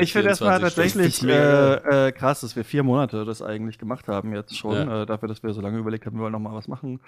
ich 0.00 0.12
finde 0.12 0.30
das 0.30 0.40
mal 0.40 0.58
tatsächlich 0.58 1.22
äh, 1.22 2.08
äh, 2.08 2.12
krass, 2.12 2.40
dass 2.40 2.56
wir 2.56 2.64
vier 2.64 2.82
Monate 2.82 3.26
das 3.26 3.42
eigentlich 3.42 3.78
gemacht 3.78 4.08
haben 4.08 4.34
jetzt 4.34 4.56
schon. 4.56 4.74
Ja. 4.74 5.02
Äh, 5.02 5.06
dafür, 5.06 5.28
dass 5.28 5.42
wir 5.42 5.52
so 5.52 5.60
lange 5.60 5.78
überlegt 5.78 6.06
haben, 6.06 6.16
wir 6.16 6.22
wollen 6.22 6.32
noch 6.32 6.40
mal 6.40 6.54
was 6.54 6.66
machen 6.66 7.00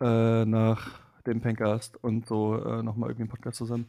äh, 0.00 0.44
nach 0.46 0.88
dem 1.26 1.42
Pencast 1.42 2.02
und 2.02 2.26
so 2.26 2.56
äh, 2.56 2.82
noch 2.82 2.96
mal 2.96 3.06
irgendwie 3.06 3.24
einen 3.24 3.30
Podcast 3.30 3.58
zusammen. 3.58 3.86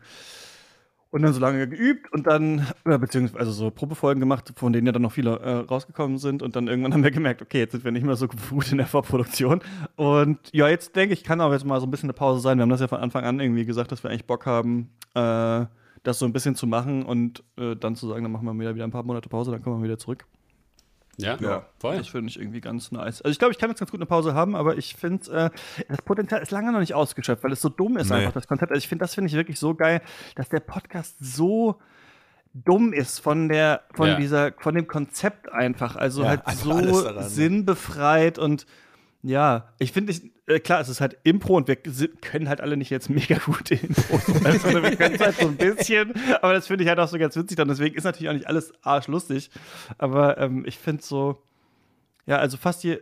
Und 1.11 1.23
dann 1.23 1.33
so 1.33 1.41
lange 1.41 1.67
geübt 1.67 2.11
und 2.13 2.25
dann, 2.25 2.67
beziehungsweise 2.85 3.39
also 3.39 3.51
so 3.51 3.69
Probefolgen 3.69 4.21
gemacht, 4.21 4.53
von 4.55 4.71
denen 4.71 4.87
ja 4.87 4.93
dann 4.93 5.01
noch 5.01 5.11
viele 5.11 5.39
äh, 5.39 5.57
rausgekommen 5.57 6.17
sind. 6.17 6.41
Und 6.41 6.55
dann 6.55 6.69
irgendwann 6.69 6.93
haben 6.93 7.03
wir 7.03 7.11
gemerkt, 7.11 7.41
okay, 7.41 7.59
jetzt 7.59 7.73
sind 7.73 7.83
wir 7.83 7.91
nicht 7.91 8.05
mehr 8.05 8.15
so 8.15 8.29
gut 8.29 8.71
in 8.71 8.77
der 8.77 8.87
Vorproduktion. 8.87 9.61
Und 9.97 10.39
ja, 10.53 10.69
jetzt 10.69 10.95
denke 10.95 11.13
ich, 11.13 11.25
kann 11.25 11.41
auch 11.41 11.51
jetzt 11.51 11.65
mal 11.65 11.81
so 11.81 11.85
ein 11.85 11.91
bisschen 11.91 12.07
eine 12.07 12.13
Pause 12.13 12.39
sein. 12.39 12.57
Wir 12.57 12.61
haben 12.63 12.69
das 12.69 12.79
ja 12.79 12.87
von 12.87 12.99
Anfang 12.99 13.25
an 13.25 13.41
irgendwie 13.41 13.65
gesagt, 13.65 13.91
dass 13.91 14.03
wir 14.03 14.09
eigentlich 14.09 14.25
Bock 14.25 14.45
haben, 14.45 14.89
äh, 15.13 15.65
das 16.03 16.17
so 16.17 16.25
ein 16.25 16.33
bisschen 16.33 16.55
zu 16.55 16.65
machen 16.65 17.03
und 17.03 17.43
äh, 17.57 17.75
dann 17.75 17.95
zu 17.95 18.07
sagen, 18.07 18.23
dann 18.23 18.31
machen 18.31 18.45
wir 18.45 18.57
wieder, 18.57 18.73
wieder 18.73 18.85
ein 18.85 18.91
paar 18.91 19.03
Monate 19.03 19.27
Pause, 19.27 19.51
dann 19.51 19.61
kommen 19.61 19.79
wir 19.81 19.83
wieder 19.83 19.97
zurück. 19.97 20.25
Ja, 21.21 21.37
ja, 21.39 21.65
voll. 21.79 21.97
Das 21.97 22.07
finde 22.07 22.29
ich 22.29 22.39
irgendwie 22.39 22.61
ganz 22.61 22.91
nice. 22.91 23.21
Also 23.21 23.31
ich 23.31 23.39
glaube, 23.39 23.51
ich 23.51 23.57
kann 23.57 23.69
jetzt 23.69 23.79
ganz 23.79 23.91
gut 23.91 23.99
eine 23.99 24.05
Pause 24.05 24.33
haben, 24.33 24.55
aber 24.55 24.77
ich 24.77 24.95
finde, 24.95 25.31
äh, 25.31 25.49
das 25.87 26.01
Potenzial 26.01 26.41
ist 26.41 26.51
lange 26.51 26.71
noch 26.71 26.79
nicht 26.79 26.93
ausgeschöpft, 26.93 27.43
weil 27.43 27.51
es 27.51 27.61
so 27.61 27.69
dumm 27.69 27.97
ist 27.97 28.09
nee. 28.09 28.17
einfach, 28.17 28.33
das 28.33 28.47
Konzept. 28.47 28.71
Also 28.71 28.79
ich 28.79 28.87
finde, 28.87 29.03
das 29.03 29.15
finde 29.15 29.29
ich 29.29 29.35
wirklich 29.35 29.59
so 29.59 29.75
geil, 29.75 30.01
dass 30.35 30.49
der 30.49 30.59
Podcast 30.59 31.15
so 31.19 31.79
dumm 32.53 32.93
ist 32.93 33.19
von 33.19 33.49
der, 33.49 33.83
von 33.93 34.09
ja. 34.09 34.15
dieser, 34.15 34.51
von 34.59 34.75
dem 34.75 34.87
Konzept 34.87 35.51
einfach. 35.51 35.95
Also 35.95 36.23
ja, 36.23 36.29
halt 36.29 36.41
so 36.49 37.03
daran, 37.03 37.29
sinnbefreit 37.29 38.37
und 38.37 38.65
ja, 39.23 39.69
ich 39.77 39.91
finde, 39.91 40.13
äh, 40.51 40.59
klar, 40.59 40.81
es 40.81 40.89
ist 40.89 41.01
halt 41.01 41.17
Impro 41.23 41.57
und 41.57 41.67
wir 41.67 41.75
können 41.75 42.49
halt 42.49 42.61
alle 42.61 42.77
nicht 42.77 42.89
jetzt 42.89 43.09
mega 43.09 43.37
gute 43.37 43.75
Impro. 43.75 44.15
also, 44.43 44.83
wir 44.83 44.95
können 44.95 45.15
es 45.15 45.21
halt 45.21 45.37
so 45.37 45.47
ein 45.47 45.57
bisschen, 45.57 46.13
aber 46.41 46.53
das 46.53 46.67
finde 46.67 46.83
ich 46.83 46.89
halt 46.89 46.99
auch 46.99 47.07
so 47.07 47.17
ganz 47.17 47.35
witzig. 47.35 47.57
Dann 47.57 47.67
deswegen 47.67 47.95
ist 47.95 48.03
natürlich 48.03 48.29
auch 48.29 48.33
nicht 48.33 48.47
alles 48.47 48.73
arschlustig. 48.83 49.49
Aber 49.97 50.37
ähm, 50.37 50.63
ich 50.65 50.77
finde 50.77 51.03
so, 51.03 51.41
ja, 52.25 52.37
also 52.37 52.57
fast 52.57 52.83
die. 52.83 52.99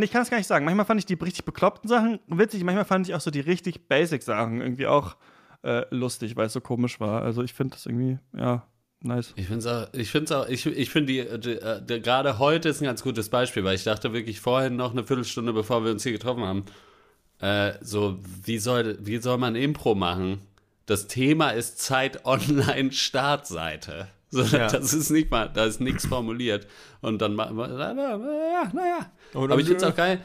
Ich 0.00 0.10
kann 0.10 0.22
es 0.22 0.30
gar 0.30 0.38
nicht 0.38 0.46
sagen. 0.46 0.64
Manchmal 0.64 0.86
fand 0.86 1.00
ich 1.00 1.06
die 1.06 1.14
richtig 1.14 1.44
bekloppten 1.44 1.86
Sachen 1.86 2.18
witzig, 2.26 2.64
manchmal 2.64 2.86
fand 2.86 3.06
ich 3.06 3.14
auch 3.14 3.20
so 3.20 3.30
die 3.30 3.40
richtig 3.40 3.88
basic 3.88 4.22
Sachen 4.22 4.62
irgendwie 4.62 4.86
auch 4.86 5.16
äh, 5.62 5.84
lustig, 5.90 6.34
weil 6.34 6.46
es 6.46 6.54
so 6.54 6.62
komisch 6.62 6.98
war. 6.98 7.22
Also 7.22 7.42
ich 7.42 7.52
finde 7.52 7.74
das 7.74 7.84
irgendwie, 7.84 8.18
ja, 8.34 8.66
Nice. 9.04 9.32
Ich 9.36 9.48
finde 9.48 9.88
auch, 9.92 9.94
ich 9.98 10.10
finde 10.10 10.38
auch, 10.38 10.48
ich, 10.48 10.64
ich 10.64 10.90
finde 10.90 11.12
die, 11.12 11.40
die, 11.40 11.58
die, 11.86 12.00
gerade 12.00 12.38
heute 12.38 12.68
ist 12.68 12.80
ein 12.80 12.84
ganz 12.84 13.02
gutes 13.02 13.28
Beispiel, 13.28 13.64
weil 13.64 13.74
ich 13.74 13.84
dachte 13.84 14.12
wirklich 14.12 14.40
vorhin 14.40 14.76
noch 14.76 14.92
eine 14.92 15.04
Viertelstunde, 15.04 15.52
bevor 15.52 15.84
wir 15.84 15.90
uns 15.90 16.04
hier 16.04 16.12
getroffen 16.12 16.44
haben, 16.44 16.64
äh, 17.40 17.72
so, 17.80 18.20
wie 18.44 18.58
soll, 18.58 18.98
wie 19.00 19.18
soll 19.18 19.38
man 19.38 19.56
Impro 19.56 19.96
machen? 19.96 20.40
Das 20.86 21.08
Thema 21.08 21.50
ist 21.50 21.80
Zeit 21.80 22.20
Online 22.24 22.92
Startseite. 22.92 24.08
So, 24.30 24.42
ja. 24.42 24.68
Das 24.68 24.94
ist 24.94 25.10
nicht 25.10 25.30
mal, 25.30 25.50
da 25.52 25.64
ist 25.64 25.80
nichts 25.80 26.06
formuliert. 26.06 26.66
Und 27.00 27.20
dann 27.20 27.34
machen 27.34 27.56
wir, 27.56 27.68
naja. 27.68 27.92
Na 28.72 29.10
Aber 29.34 29.58
ich 29.58 29.66
finde 29.66 29.84
es 29.84 29.84
auch 29.84 29.96
geil. 29.96 30.20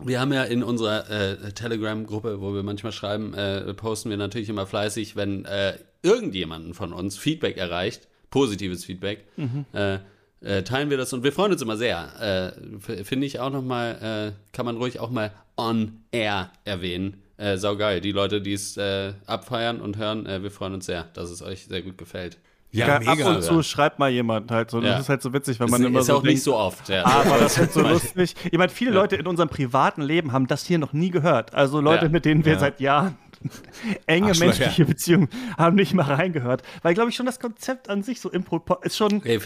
Wir 0.00 0.20
haben 0.20 0.32
ja 0.32 0.44
in 0.44 0.62
unserer 0.62 1.10
äh, 1.10 1.52
Telegram-Gruppe, 1.52 2.40
wo 2.40 2.54
wir 2.54 2.62
manchmal 2.62 2.92
schreiben, 2.92 3.34
äh, 3.34 3.74
posten 3.74 4.10
wir 4.10 4.16
natürlich 4.16 4.48
immer 4.48 4.66
fleißig, 4.66 5.16
wenn 5.16 5.44
äh, 5.44 5.76
irgendjemanden 6.02 6.74
von 6.74 6.92
uns 6.92 7.18
Feedback 7.18 7.56
erreicht, 7.56 8.06
positives 8.30 8.84
Feedback, 8.84 9.24
mhm. 9.36 9.64
äh, 9.72 9.98
äh, 10.40 10.62
teilen 10.62 10.90
wir 10.90 10.96
das 10.96 11.12
und 11.12 11.24
wir 11.24 11.32
freuen 11.32 11.52
uns 11.52 11.62
immer 11.62 11.76
sehr. 11.76 12.54
Äh, 12.86 13.04
Finde 13.04 13.26
ich 13.26 13.40
auch 13.40 13.50
nochmal, 13.50 14.32
äh, 14.32 14.52
kann 14.52 14.66
man 14.66 14.76
ruhig 14.76 15.00
auch 15.00 15.10
mal 15.10 15.32
on 15.56 16.00
air 16.12 16.52
erwähnen. 16.64 17.22
Äh, 17.36 17.56
saugeil. 17.56 18.00
Die 18.00 18.12
Leute, 18.12 18.40
die 18.40 18.52
es 18.52 18.78
abfeiern 19.26 19.80
und 19.80 19.96
hören, 19.96 20.26
wir 20.26 20.50
freuen 20.50 20.74
uns 20.74 20.86
sehr, 20.86 21.04
dass 21.14 21.30
es 21.30 21.42
euch 21.42 21.66
sehr 21.66 21.82
gut 21.82 21.98
gefällt. 21.98 22.38
Ja, 22.70 23.00
ja 23.00 23.12
ab 23.12 23.18
und 23.24 23.42
zu 23.42 23.62
schreibt 23.62 23.98
mal 23.98 24.10
jemand 24.10 24.50
halt 24.50 24.70
so. 24.70 24.80
Ja. 24.80 24.92
Das 24.92 25.00
ist 25.02 25.08
halt 25.08 25.22
so 25.22 25.32
witzig, 25.32 25.58
wenn 25.58 25.70
man 25.70 25.80
ist, 25.80 25.86
immer 25.86 26.00
ist 26.00 26.06
so. 26.06 26.12
Ist 26.12 26.18
auch 26.18 26.22
denkt, 26.22 26.34
nicht 26.34 26.42
so 26.42 26.56
oft, 26.56 26.88
ja. 26.88 27.04
Aber 27.04 27.38
das 27.38 27.52
ist 27.52 27.58
halt 27.58 27.72
so 27.72 27.80
lustig. 27.88 28.34
Ich 28.44 28.58
meine, 28.58 28.68
viele 28.68 28.90
ja. 28.90 28.96
Leute 28.96 29.16
in 29.16 29.26
unserem 29.26 29.48
privaten 29.48 30.02
Leben 30.02 30.32
haben 30.32 30.46
das 30.46 30.64
hier 30.64 30.78
noch 30.78 30.92
nie 30.92 31.10
gehört. 31.10 31.54
Also 31.54 31.80
Leute, 31.80 32.08
mit 32.08 32.24
denen 32.24 32.44
wir 32.44 32.58
seit 32.58 32.80
Jahren 32.80 33.16
enge 34.06 34.32
menschliche 34.38 34.84
Beziehungen 34.84 35.28
haben 35.56 35.76
nicht 35.76 35.94
mal 35.94 36.02
reingehört. 36.02 36.62
Weil, 36.82 36.94
glaube 36.94 37.10
ich, 37.10 37.16
schon 37.16 37.26
das 37.26 37.40
Konzept 37.40 37.88
an 37.88 38.02
sich 38.02 38.20
so 38.20 38.30
Impro 38.30 38.62
ist 38.82 38.96
schon, 38.96 39.24
äh, 39.24 39.38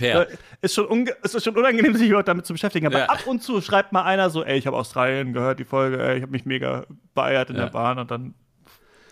ist, 0.60 0.74
schon 0.74 1.06
ist 1.22 1.44
schon 1.44 1.56
unangenehm, 1.56 1.94
sich 1.94 2.08
überhaupt 2.08 2.28
damit 2.28 2.46
zu 2.46 2.54
beschäftigen. 2.54 2.86
Aber 2.86 3.10
ab 3.10 3.26
und 3.26 3.42
zu 3.42 3.60
schreibt 3.60 3.92
mal 3.92 4.02
einer 4.02 4.30
so, 4.30 4.44
ey, 4.44 4.58
ich 4.58 4.66
habe 4.66 4.76
Australien 4.76 5.32
gehört, 5.32 5.58
die 5.58 5.64
Folge, 5.64 6.02
ey, 6.02 6.16
ich 6.16 6.22
habe 6.22 6.32
mich 6.32 6.44
mega 6.44 6.86
beeiert 7.14 7.50
in 7.50 7.56
der 7.56 7.66
Bahn 7.66 7.98
und 7.98 8.10
dann 8.10 8.34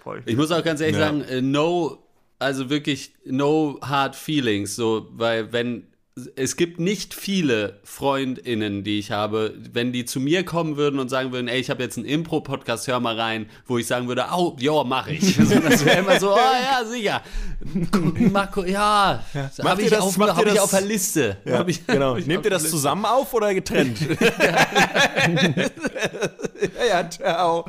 freue 0.03 0.21
ich 0.21 0.27
mich. 0.27 0.33
Ich 0.33 0.39
muss 0.39 0.51
auch 0.51 0.65
ganz 0.65 0.81
ehrlich 0.81 0.97
sagen, 0.97 1.23
äh, 1.23 1.41
no 1.41 1.99
also 2.41 2.71
wirklich 2.71 3.13
no 3.25 3.79
hard 3.83 4.17
feelings, 4.17 4.75
so, 4.75 5.09
weil 5.13 5.53
wenn 5.53 5.85
es 6.37 6.57
gibt 6.57 6.81
nicht 6.81 7.15
viele 7.15 7.79
FreundInnen, 7.85 8.85
die 8.85 8.99
ich 8.99 9.11
habe, 9.11 9.55
wenn 9.73 9.93
die 9.93 10.05
zu 10.05 10.21
mir 10.21 10.45
kommen 10.45 10.77
würden 10.77 10.99
und 11.01 11.09
sagen 11.09 11.33
würden, 11.33 11.49
ey, 11.49 11.61
ich 11.61 11.71
habe 11.71 11.83
jetzt 11.83 11.97
einen 11.97 12.07
Impro-Podcast, 12.07 12.89
hör 12.89 13.01
mal 13.01 13.19
rein, 13.19 13.49
wo 13.67 13.79
ich 13.79 13.87
sagen 13.87 14.09
würde, 14.09 14.27
oh, 14.33 14.57
ja, 14.59 14.85
mach 14.85 15.07
ich. 15.07 15.39
Also 15.41 15.59
das 15.61 15.85
wäre 15.85 16.01
immer 16.01 16.21
so, 16.21 16.33
oh 16.33 16.37
ja, 16.37 16.85
sicher. 16.85 17.23
Marco, 18.31 18.65
ja, 18.65 19.25
ja. 19.33 19.51
habe 19.65 19.83
ich, 19.83 19.97
auf, 19.97 20.19
hab 20.19 20.47
ich 20.47 20.61
auf 20.61 20.71
der 20.71 20.81
Liste. 20.83 21.39
Ja, 21.45 21.65
ich, 21.67 21.87
genau. 21.87 22.17
Nehmt 22.17 22.45
ihr 22.45 22.51
das 22.51 22.69
zusammen 22.69 23.05
auf 23.05 23.33
oder 23.33 23.55
getrennt? 23.55 23.99
ja, 24.21 24.57
ja, 26.89 27.11
ciao. 27.11 27.69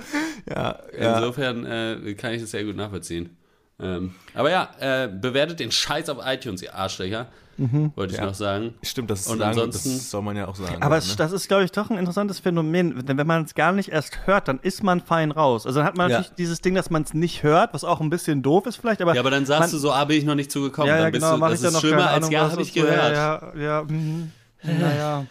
Ja, 0.49 0.79
Insofern 0.91 1.65
äh, 1.65 2.13
kann 2.15 2.33
ich 2.33 2.41
das 2.41 2.51
sehr 2.51 2.63
gut 2.65 2.75
nachvollziehen. 2.75 3.37
Ähm, 3.81 4.15
aber 4.33 4.51
ja, 4.51 4.69
äh, 4.79 5.07
bewertet 5.07 5.59
den 5.59 5.71
Scheiß 5.71 6.09
auf 6.09 6.19
iTunes, 6.25 6.61
ihr 6.61 6.75
Arschlöcher. 6.75 7.27
Mhm. 7.57 7.91
Wollte 7.95 8.13
ich 8.13 8.19
ja. 8.19 8.25
noch 8.25 8.33
sagen. 8.33 8.73
Stimmt, 8.81 9.11
das, 9.11 9.27
und 9.27 9.39
sagen, 9.39 9.49
ansonsten, 9.49 9.93
das 9.93 10.09
soll 10.09 10.21
man 10.21 10.35
ja 10.35 10.47
auch 10.47 10.55
sagen. 10.55 10.81
Aber 10.81 10.97
ne? 10.97 11.03
das 11.17 11.31
ist, 11.31 11.47
glaube 11.47 11.63
ich, 11.63 11.71
doch 11.71 11.89
ein 11.89 11.97
interessantes 11.97 12.39
Phänomen. 12.39 13.05
Denn 13.05 13.17
wenn 13.17 13.27
man 13.27 13.43
es 13.43 13.53
gar 13.53 13.71
nicht 13.71 13.89
erst 13.89 14.25
hört, 14.25 14.47
dann 14.47 14.59
ist 14.61 14.83
man 14.83 15.01
fein 15.01 15.31
raus. 15.31 15.65
Also 15.65 15.79
dann 15.79 15.87
hat 15.87 15.95
man 15.95 16.09
ja. 16.09 16.17
natürlich 16.17 16.35
dieses 16.37 16.61
Ding, 16.61 16.73
dass 16.73 16.89
man 16.89 17.03
es 17.03 17.13
nicht 17.13 17.43
hört, 17.43 17.73
was 17.73 17.83
auch 17.83 18.01
ein 18.01 18.09
bisschen 18.09 18.41
doof 18.41 18.65
ist 18.65 18.77
vielleicht. 18.77 19.01
Aber 19.01 19.13
ja, 19.13 19.21
aber 19.21 19.29
dann 19.29 19.45
sagst 19.45 19.61
man, 19.61 19.71
du 19.71 19.77
so, 19.77 19.91
ah, 19.91 20.05
bin 20.05 20.17
ich 20.17 20.23
noch 20.23 20.35
nicht 20.35 20.51
zugekommen. 20.51 20.87
Ja, 20.87 20.97
ja, 20.97 21.03
dann 21.03 21.11
bist 21.11 21.23
genau, 21.23 21.37
du, 21.37 21.51
das 21.51 21.61
ist 21.61 21.79
schlimmer 21.79 22.09
als 22.09 22.29
ja, 22.29 22.51
habe 22.51 22.61
ich 22.61 22.73
gehört. 22.73 23.13
Ja, 23.13 23.53
ja, 23.55 23.61
ja. 23.61 23.83
Mhm. 23.83 24.31
Naja. 24.63 25.25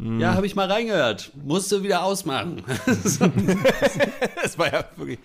Ja, 0.00 0.34
habe 0.34 0.46
ich 0.46 0.54
mal 0.54 0.70
reingehört. 0.70 1.32
Musst 1.44 1.72
du 1.72 1.82
wieder 1.82 2.04
ausmachen. 2.04 2.62
das 2.86 4.58
war 4.58 4.72
ja 4.72 4.84
wirklich. 4.96 5.18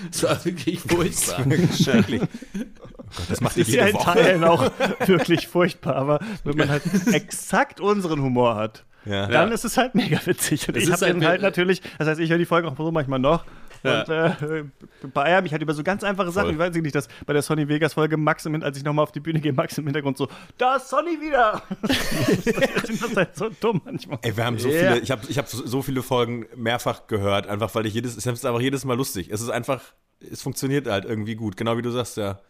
Das 0.10 0.22
war 0.22 0.44
wirklich 0.44 0.80
furchtbar. 0.88 1.44
Schrecklich. 1.80 2.22
Oh 2.22 2.86
Gott, 2.96 3.06
das 3.28 3.40
macht 3.40 3.58
das 3.58 3.68
ist 3.68 3.74
ja 3.74 3.86
in 3.86 3.98
Teilen 3.98 4.44
auch 4.44 4.70
wirklich 5.06 5.48
furchtbar, 5.48 5.96
aber 5.96 6.20
wenn 6.44 6.56
man 6.56 6.68
halt 6.68 6.82
exakt 7.12 7.80
unseren 7.80 8.22
Humor 8.22 8.56
hat, 8.56 8.84
ja. 9.04 9.26
dann 9.26 9.48
ja. 9.48 9.54
ist 9.54 9.64
es 9.64 9.76
halt 9.76 9.94
mega 9.94 10.20
witzig. 10.24 10.68
Und 10.68 10.76
ich 10.76 10.90
habe 10.90 11.06
halt, 11.06 11.24
halt 11.24 11.42
natürlich, 11.42 11.82
das 11.98 12.08
heißt, 12.08 12.20
ich 12.20 12.30
höre 12.30 12.38
die 12.38 12.46
Folge 12.46 12.68
auch 12.68 12.76
so 12.76 12.90
manchmal 12.92 13.18
noch 13.18 13.44
ja. 13.82 14.02
Und 14.02 14.42
äh, 14.42 14.64
beeier 15.12 15.42
mich 15.42 15.52
halt 15.52 15.62
über 15.62 15.74
so 15.74 15.82
ganz 15.82 16.04
einfache 16.04 16.30
Sachen. 16.30 16.46
Voll. 16.46 16.52
Ich 16.54 16.58
weiß 16.58 16.82
nicht, 16.82 16.94
dass 16.94 17.08
bei 17.26 17.32
der 17.32 17.42
Sonny 17.42 17.68
Vegas 17.68 17.94
Folge 17.94 18.16
Max 18.16 18.46
im 18.46 18.62
als 18.62 18.76
ich 18.76 18.84
nochmal 18.84 19.02
auf 19.04 19.12
die 19.12 19.20
Bühne 19.20 19.40
gehe, 19.40 19.52
Max 19.52 19.78
im 19.78 19.84
Hintergrund 19.84 20.18
so, 20.18 20.28
da 20.58 20.76
ist 20.76 20.88
Sonny 20.88 21.20
wieder. 21.20 21.62
das 21.80 22.90
ist 22.90 23.16
halt 23.16 23.36
so 23.36 23.50
dumm 23.60 23.80
manchmal. 23.84 24.18
Ey, 24.22 24.36
wir 24.36 24.44
haben 24.44 24.58
so 24.58 24.68
yeah. 24.68 24.92
viele, 24.92 24.98
ich 25.00 25.10
habe 25.10 25.22
ich 25.28 25.38
hab 25.38 25.48
so 25.48 25.82
viele 25.82 26.02
Folgen 26.02 26.46
mehrfach 26.56 27.06
gehört, 27.06 27.46
einfach 27.46 27.74
weil 27.74 27.86
ich 27.86 27.94
jedes, 27.94 28.16
es 28.16 28.26
ist 28.26 28.46
einfach 28.46 28.60
jedes 28.60 28.84
Mal 28.84 28.96
lustig. 28.96 29.30
Es 29.30 29.40
ist 29.40 29.50
einfach, 29.50 29.82
es 30.20 30.42
funktioniert 30.42 30.86
halt 30.86 31.04
irgendwie 31.04 31.34
gut, 31.34 31.56
genau 31.56 31.76
wie 31.76 31.82
du 31.82 31.90
sagst, 31.90 32.16
ja. 32.16 32.40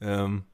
Ähm, 0.00 0.44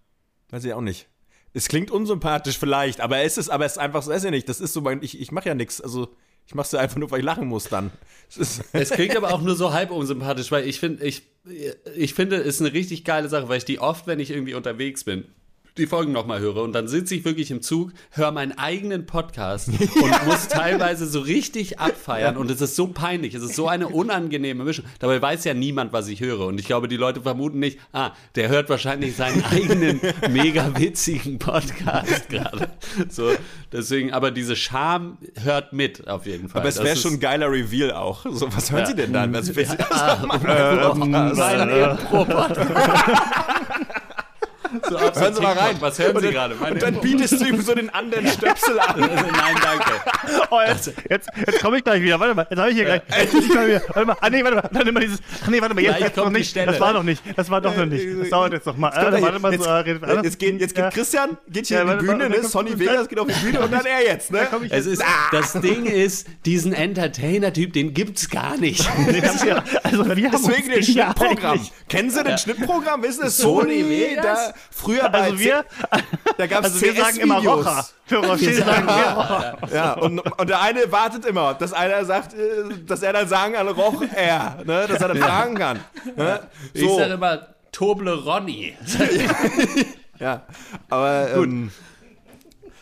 weiß 0.51 0.65
ich 0.65 0.75
auch 0.75 0.81
nicht. 0.81 1.09
Es 1.53 1.69
klingt 1.69 1.91
unsympathisch 1.91 2.59
vielleicht, 2.59 3.01
aber 3.01 3.19
es 3.19 3.37
ist, 3.37 3.49
aber 3.49 3.65
es 3.65 3.73
ist 3.73 3.79
einfach 3.79 4.03
so, 4.03 4.13
weiß 4.13 4.25
ich 4.25 4.31
nicht, 4.31 4.49
das 4.49 4.61
ist 4.61 4.73
so 4.73 4.81
mein, 4.81 5.03
ich, 5.03 5.21
ich 5.21 5.33
mache 5.33 5.49
ja 5.49 5.55
nichts, 5.55 5.81
also 5.81 6.15
ich 6.51 6.55
mach's 6.57 6.73
ja 6.73 6.81
einfach 6.81 6.97
nur, 6.97 7.09
weil 7.13 7.21
ich 7.21 7.25
lachen 7.25 7.47
muss 7.47 7.69
dann. 7.69 7.93
Es 8.73 8.91
klingt 8.91 9.17
aber 9.17 9.33
auch 9.33 9.41
nur 9.41 9.55
so 9.55 9.73
halb 9.73 9.93
unsympathisch, 9.93 10.51
weil 10.51 10.67
ich 10.69 10.81
finde, 10.81 11.05
ich, 11.05 11.23
ich 11.97 12.15
finde, 12.15 12.39
es 12.39 12.57
ist 12.57 12.61
eine 12.61 12.73
richtig 12.73 13.05
geile 13.05 13.29
Sache, 13.29 13.49
weil 13.49 13.59
ich 13.59 13.65
die 13.65 13.79
oft, 13.79 14.09
wenn 14.09 14.19
ich 14.19 14.33
irgendwie 14.33 14.55
unterwegs 14.55 15.05
bin, 15.05 15.27
die 15.81 15.87
Folgen 15.87 16.13
nochmal 16.13 16.41
höre 16.41 16.59
und 16.59 16.73
dann 16.73 16.87
sitze 16.89 17.15
ich 17.15 17.25
wirklich 17.25 17.51
im 17.51 17.63
Zug, 17.63 17.93
höre 18.11 18.31
meinen 18.31 18.57
eigenen 18.57 19.07
Podcast 19.07 19.69
und 19.69 20.27
muss 20.27 20.49
teilweise 20.49 21.07
so 21.07 21.21
richtig 21.21 21.81
abfeiern 21.81 22.37
und 22.37 22.51
es 22.51 22.61
ist 22.61 22.77
so 22.77 22.89
peinlich, 22.89 23.35
es 23.35 23.43
ist 23.43 23.57
so 23.57 23.67
eine 23.67 23.89
unangenehme 23.89 24.65
Mischung. 24.65 24.85
Dabei 24.99 25.21
weiß 25.21 25.45
ja 25.45 25.55
niemand, 25.55 25.93
was 25.93 26.09
ich 26.09 26.21
höre 26.21 26.47
und 26.47 26.61
ich 26.61 26.67
glaube, 26.67 26.87
die 26.87 26.97
Leute 26.97 27.23
vermuten 27.23 27.59
nicht, 27.59 27.79
ah, 27.93 28.13
der 28.35 28.49
hört 28.49 28.69
wahrscheinlich 28.69 29.17
seinen 29.17 29.43
eigenen 29.51 30.01
mega 30.31 30.79
witzigen 30.79 31.39
Podcast 31.39 32.29
gerade. 32.29 32.69
So, 33.09 33.33
deswegen, 33.73 34.13
aber 34.13 34.31
diese 34.31 34.57
Scham 34.57 35.19
hört 35.43 35.73
mit 35.73 36.07
auf 36.09 36.27
jeden 36.27 36.49
Fall. 36.49 36.61
Aber 36.61 36.69
es 36.69 36.83
wäre 36.83 36.97
schon 36.97 37.15
ein 37.15 37.21
geiler 37.21 37.51
Reveal 37.51 37.93
auch. 37.93 38.27
So, 38.31 38.53
was 38.55 38.71
hören 38.71 38.81
ja. 38.81 38.87
Sie 38.87 38.95
denn 38.95 39.13
dann? 39.13 39.33
Was, 39.33 39.49
ja, 39.57 39.65
ah, 39.91 40.23
äh, 40.23 40.95
mein 40.95 41.69
Impro-Podcast. 41.69 42.71
So 44.89 44.99
hören 45.01 45.35
Sie 45.35 45.41
mal 45.43 45.57
rein. 45.57 45.77
Was 45.81 45.99
hören 45.99 46.21
Sie 46.21 46.31
gerade? 46.31 46.55
Und 46.55 46.83
dann 46.83 47.01
bietest 47.01 47.41
du 47.41 47.45
ihm 47.45 47.61
so 47.61 47.75
den 47.75 47.91
anderen 47.91 48.27
Stöpsel 48.29 48.79
an. 48.79 49.01
Nein, 49.01 49.57
danke. 49.63 49.91
Oh, 50.51 50.61
jetzt 50.67 50.93
jetzt, 51.09 51.29
jetzt 51.47 51.61
komme 51.61 51.79
ich 51.79 51.85
gleich 51.85 52.03
wieder. 52.03 52.19
Warte 52.21 52.35
mal, 52.35 52.47
jetzt 52.49 52.59
habe 52.59 52.71
ich 52.71 52.77
hier 52.77 52.85
gleich. 52.85 53.03
Jetzt 53.19 53.35
ich 53.35 53.49
gleich 53.49 53.67
wieder. 53.69 53.83
Warte 53.89 54.05
mal. 54.07 54.17
Ah, 54.21 54.31
nee, 54.31 54.45
warte 54.45 54.57
mal. 54.57 54.69
Dann 54.73 54.87
immer 54.89 55.01
dieses. 55.01 55.21
Ach 55.45 55.49
nee, 55.49 55.61
warte 55.61 55.75
mal. 55.75 55.81
Jetzt, 55.83 55.97
Gleich 55.97 56.09
jetzt 56.09 56.17
noch 56.17 56.31
nicht. 56.31 56.57
Das 56.57 56.81
war 56.81 56.93
noch 56.93 57.03
nicht. 57.03 57.23
Das 57.37 57.51
war 57.51 57.61
doch 57.61 57.77
noch 57.77 57.87
nicht. 57.87 58.07
Das 58.21 58.31
dauert 58.31 58.53
jetzt 58.53 58.67
noch 58.67 58.77
mal. 58.77 58.91
Also, 58.91 59.23
warte 59.23 59.39
mal. 59.39 59.53
jetzt, 59.53 59.65
So, 59.65 59.71
redet, 59.71 60.03
jetzt, 60.03 60.25
jetzt, 60.25 60.39
geht, 60.39 60.61
jetzt 60.61 60.75
geht 60.75 60.85
Ja. 60.85 60.91
Christian, 60.91 61.39
geht 61.49 61.67
hier 61.67 61.79
Ja, 61.85 61.93
in 61.93 61.99
die 61.99 62.05
Bühne, 62.07 62.29
ne? 62.29 62.43
Sonny 62.43 62.79
Vegas 62.79 63.09
geht 63.09 63.19
auf 63.19 63.27
die 63.29 63.45
Bühne 63.45 63.61
und 63.61 63.73
dann 63.73 63.85
er 63.85 64.03
jetzt, 64.05 64.31
ne? 64.31 64.49
ich 64.63 64.73
Es 64.73 64.87
ist, 64.87 65.03
das 65.33 65.53
Ding 65.55 65.87
ist, 65.87 66.27
diesen 66.47 66.73
Entertainer-Typ, 66.73 67.73
den 67.73 67.95
gibt's 67.95 68.29
gar 68.29 68.57
nicht. 68.57 68.89
Also 69.83 70.05
wir 70.17 70.31
haben 70.31 70.43
Deswegen 70.47 70.71
den 70.71 70.83
Schnittprogramm. 70.83 71.61
Kennen 71.89 72.11
Sie 72.11 72.23
das 72.23 72.43
Schnittprogramm? 72.43 73.03
Wissen 73.03 73.29
Sie, 73.29 73.43
Sony 73.43 73.81
Sony, 73.83 73.89
Vegas? 73.89 74.53
Früher 74.71 75.09
bei 75.09 75.21
Also 75.23 75.39
wir, 75.39 75.65
da 76.37 76.47
gab 76.47 76.65
es 76.65 76.73
also 76.73 76.83
wir 76.83 76.95
sagen 76.95 77.17
immer 77.19 77.39
Rocher. 77.39 77.87
Für 78.07 78.17
Rocher 78.19 78.53
sagen 78.53 78.87
wir 78.87 79.13
Rocher. 79.13 79.57
Ja, 79.73 79.93
und, 79.95 80.19
und 80.19 80.49
der 80.49 80.61
eine 80.61 80.91
wartet 80.91 81.25
immer, 81.25 81.55
dass 81.55 81.73
einer 81.73 82.05
sagt, 82.05 82.35
äh, 82.35 82.85
dass 82.87 83.03
er 83.03 83.13
dann 83.13 83.29
sagen 83.29 83.55
kann, 83.55 83.69
Roch 83.69 84.03
er, 84.15 84.59
ne, 84.65 84.87
dass 84.89 85.01
er 85.01 85.09
dann 85.09 85.19
fragen 85.19 85.55
kann. 85.57 85.81
Ne? 86.17 86.41
Ich 86.75 86.83
So, 86.83 86.99
sage 86.99 87.15
immer 87.15 87.47
Toble 87.73 88.15
Ronny. 88.15 88.77
ja, 90.19 90.43
aber 90.89 91.31
ähm, 91.35 91.71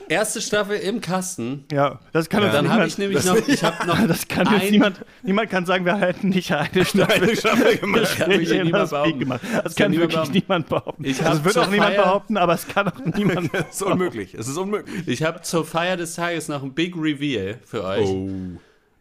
Erste 0.09 0.41
Staffel 0.41 0.77
im 0.79 1.01
Kasten. 1.01 1.65
Ja, 1.73 2.01
das 2.13 2.29
kann 2.29 2.43
uns 2.43 2.53
Dann 2.53 2.69
habe 2.69 2.87
niemand, 2.87 2.93
ich 2.93 2.99
nämlich 2.99 3.25
noch, 3.25 3.49
ich 3.49 3.63
habe 3.65 3.87
noch 3.87 4.07
das 4.09 4.27
kann 4.29 4.47
ein- 4.49 4.71
niemand, 4.71 5.05
niemand 5.23 5.51
kann 5.51 5.67
sagen, 5.67 5.85
wir 5.85 5.97
hätten 5.99 6.31
nicht 6.31 6.51
eine 6.53 6.85
Staffel 6.85 7.23
eine 7.23 7.37
Staffel 7.37 7.77
gemacht. 7.79 8.17
kann 8.17 8.29
mich 8.31 8.39
Gespräche 8.41 8.55
in 8.57 8.65
niemand 8.67 8.83
das 8.85 8.91
behaupten. 8.91 9.19
gemacht. 9.19 9.41
Das, 9.43 9.63
Das 9.65 9.75
kann 9.77 9.85
kann 9.85 9.91
niemand 9.93 10.13
wirklich 10.13 10.15
behaupten. 10.33 10.33
niemand 10.33 10.69
behaupten. 10.69 11.05
Ich 11.05 11.19
das 11.19 11.27
hab 11.29 11.45
wird 11.45 11.59
auch 11.59 11.71
niemand 11.71 11.91
Feier- 11.95 12.03
behaupten, 12.03 12.37
aber 12.37 12.55
es 12.55 12.67
kann 12.69 12.89
auch 12.89 13.05
niemand 13.17 13.55
das 13.55 13.69
ist 13.71 13.83
unmöglich. 13.83 14.35
Es 14.35 14.49
ist 14.49 14.57
unmöglich. 14.57 15.07
Ich 15.07 15.23
habe 15.23 15.43
zur 15.43 15.65
Feier 15.65 15.97
des 15.97 16.15
Tages 16.15 16.49
noch 16.49 16.63
ein 16.63 16.73
Big 16.75 16.95
Reveal 16.97 17.59
für 17.65 17.85
euch. 17.85 18.09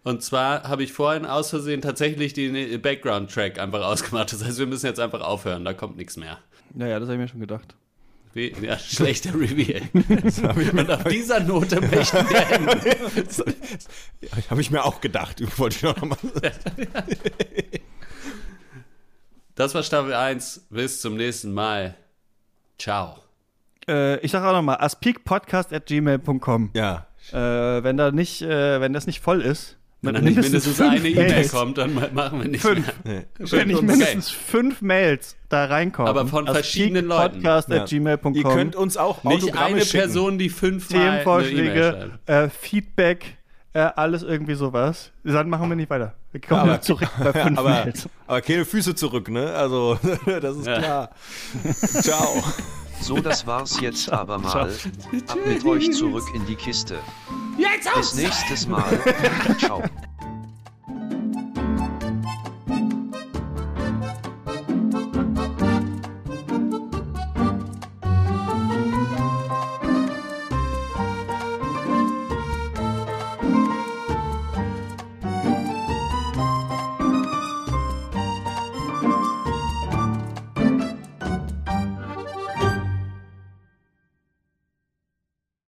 Und 0.04 0.24
zwar 0.24 0.64
habe 0.64 0.84
ich 0.84 0.94
vorhin 0.94 1.26
aus 1.26 1.50
Versehen 1.50 1.82
tatsächlich 1.82 2.34
den 2.34 2.82
Background-Track 2.82 3.60
einfach 3.60 3.82
ausgemacht. 3.86 4.32
Das 4.32 4.44
heißt, 4.44 4.58
wir 4.60 4.68
müssen 4.68 4.86
jetzt 4.86 5.00
einfach 5.00 5.22
aufhören. 5.22 5.66
Da 5.66 5.74
kommt 5.74 5.98
nichts 5.98 6.16
mehr. 6.18 6.38
Naja, 6.74 7.00
das 7.00 7.08
habe 7.08 7.16
ich 7.16 7.20
mir 7.22 7.28
schon 7.28 7.40
gedacht. 7.40 7.76
Ja, 8.38 8.78
schlechter 8.80 9.34
Reveal. 9.34 9.82
Und 9.94 10.92
auf 10.92 11.04
dieser 11.06 11.40
Note 11.40 11.82
möchten 11.82 12.30
wir 12.30 12.52
enden. 12.52 12.82
Das 13.18 13.44
habe 14.50 14.62
ich 14.62 14.72
mir 14.72 14.84
auch 14.84 15.02
gedacht. 15.02 15.42
Wollte 15.58 15.76
ich 15.76 15.84
noch 15.84 16.02
mal 16.04 16.18
Das 19.56 19.74
war 19.74 19.82
Staffel 19.84 20.14
1. 20.14 20.68
Bis 20.70 21.02
zum 21.02 21.18
nächsten 21.18 21.54
Mal. 21.54 21.96
Ciao. 22.78 23.18
Äh, 23.88 24.20
ich 24.20 24.32
sage 24.32 24.48
auch 24.48 24.54
nochmal, 24.54 24.78
aspikpodcast.gmail.com. 24.82 26.72
Ja. 26.76 27.08
Äh, 27.32 27.84
wenn 27.84 27.98
da 27.98 28.12
nicht, 28.12 28.42
äh, 28.44 28.80
wenn 28.80 28.94
das 28.94 29.08
nicht 29.08 29.22
voll 29.22 29.42
ist, 29.42 29.77
Wenn 30.02 30.14
dann 30.14 30.24
nicht 30.26 30.40
mindestens 30.40 30.80
eine 30.80 30.98
E-Mail 31.08 31.50
kommt, 31.50 31.78
dann 31.80 31.94
machen 32.14 32.42
wir 32.42 32.48
nicht 32.50 32.62
Fünf. 32.62 32.86
mehr. 33.04 33.24
Wenn 33.38 33.68
nicht 33.68 33.78
Okay. 33.78 33.86
mindestens 33.86 34.30
fünf 34.30 34.82
Mails 34.82 35.36
da 35.50 35.66
reinkommen. 35.66 36.10
Aber 36.10 36.28
von 36.28 36.46
verschiedenen 36.46 37.06
Leuten. 37.08 37.42
Podcast.gmail.com. 37.42 38.36
Ihr 38.36 38.44
könnt 38.44 38.76
uns 38.76 38.96
auch 38.96 39.24
Nicht 39.24 39.44
Autogramme 39.44 39.76
eine 39.78 39.82
schicken. 39.86 39.98
Person, 40.04 40.38
die 40.38 40.50
fünfmal 40.50 41.02
eine 41.02 41.10
Themenvorschläge, 41.12 42.10
schreibt. 42.26 42.30
äh, 42.30 42.50
Feedback, 42.50 43.38
äh, 43.74 43.80
alles 43.80 44.22
irgendwie 44.22 44.54
sowas. 44.54 45.12
Dann 45.24 45.50
machen 45.50 45.68
wir 45.70 45.76
nicht 45.76 45.90
weiter. 45.90 46.14
Wir 46.32 46.42
kommen 46.42 46.62
Aber- 46.62 46.82
zurück 46.82 47.10
bei 47.18 47.34
fünf 47.44 47.58
aber, 47.58 47.70
Mails. 47.70 48.08
aber 48.28 48.42
keine 48.42 48.66
Füße 48.66 48.94
zurück, 48.94 49.30
ne? 49.30 49.52
Also, 49.54 49.98
das 50.26 50.58
ist 50.58 50.68
Ja. 50.68 50.78
klar. 50.78 51.10
Ciao. 52.02 52.44
So, 53.02 53.20
das 53.20 53.46
war's 53.48 53.80
jetzt 53.80 54.10
aber 54.12 54.38
mal. 54.38 54.72
Ab 55.28 55.38
mit 55.46 55.66
euch 55.66 55.92
zurück 55.94 56.26
in 56.34 56.46
die 56.46 56.56
Kiste. 56.56 57.00
Jetzt 57.58 57.94
Bis 57.96 58.14
nächstes 58.16 58.68
Mal. 58.68 59.00
Ciao. 59.60 59.84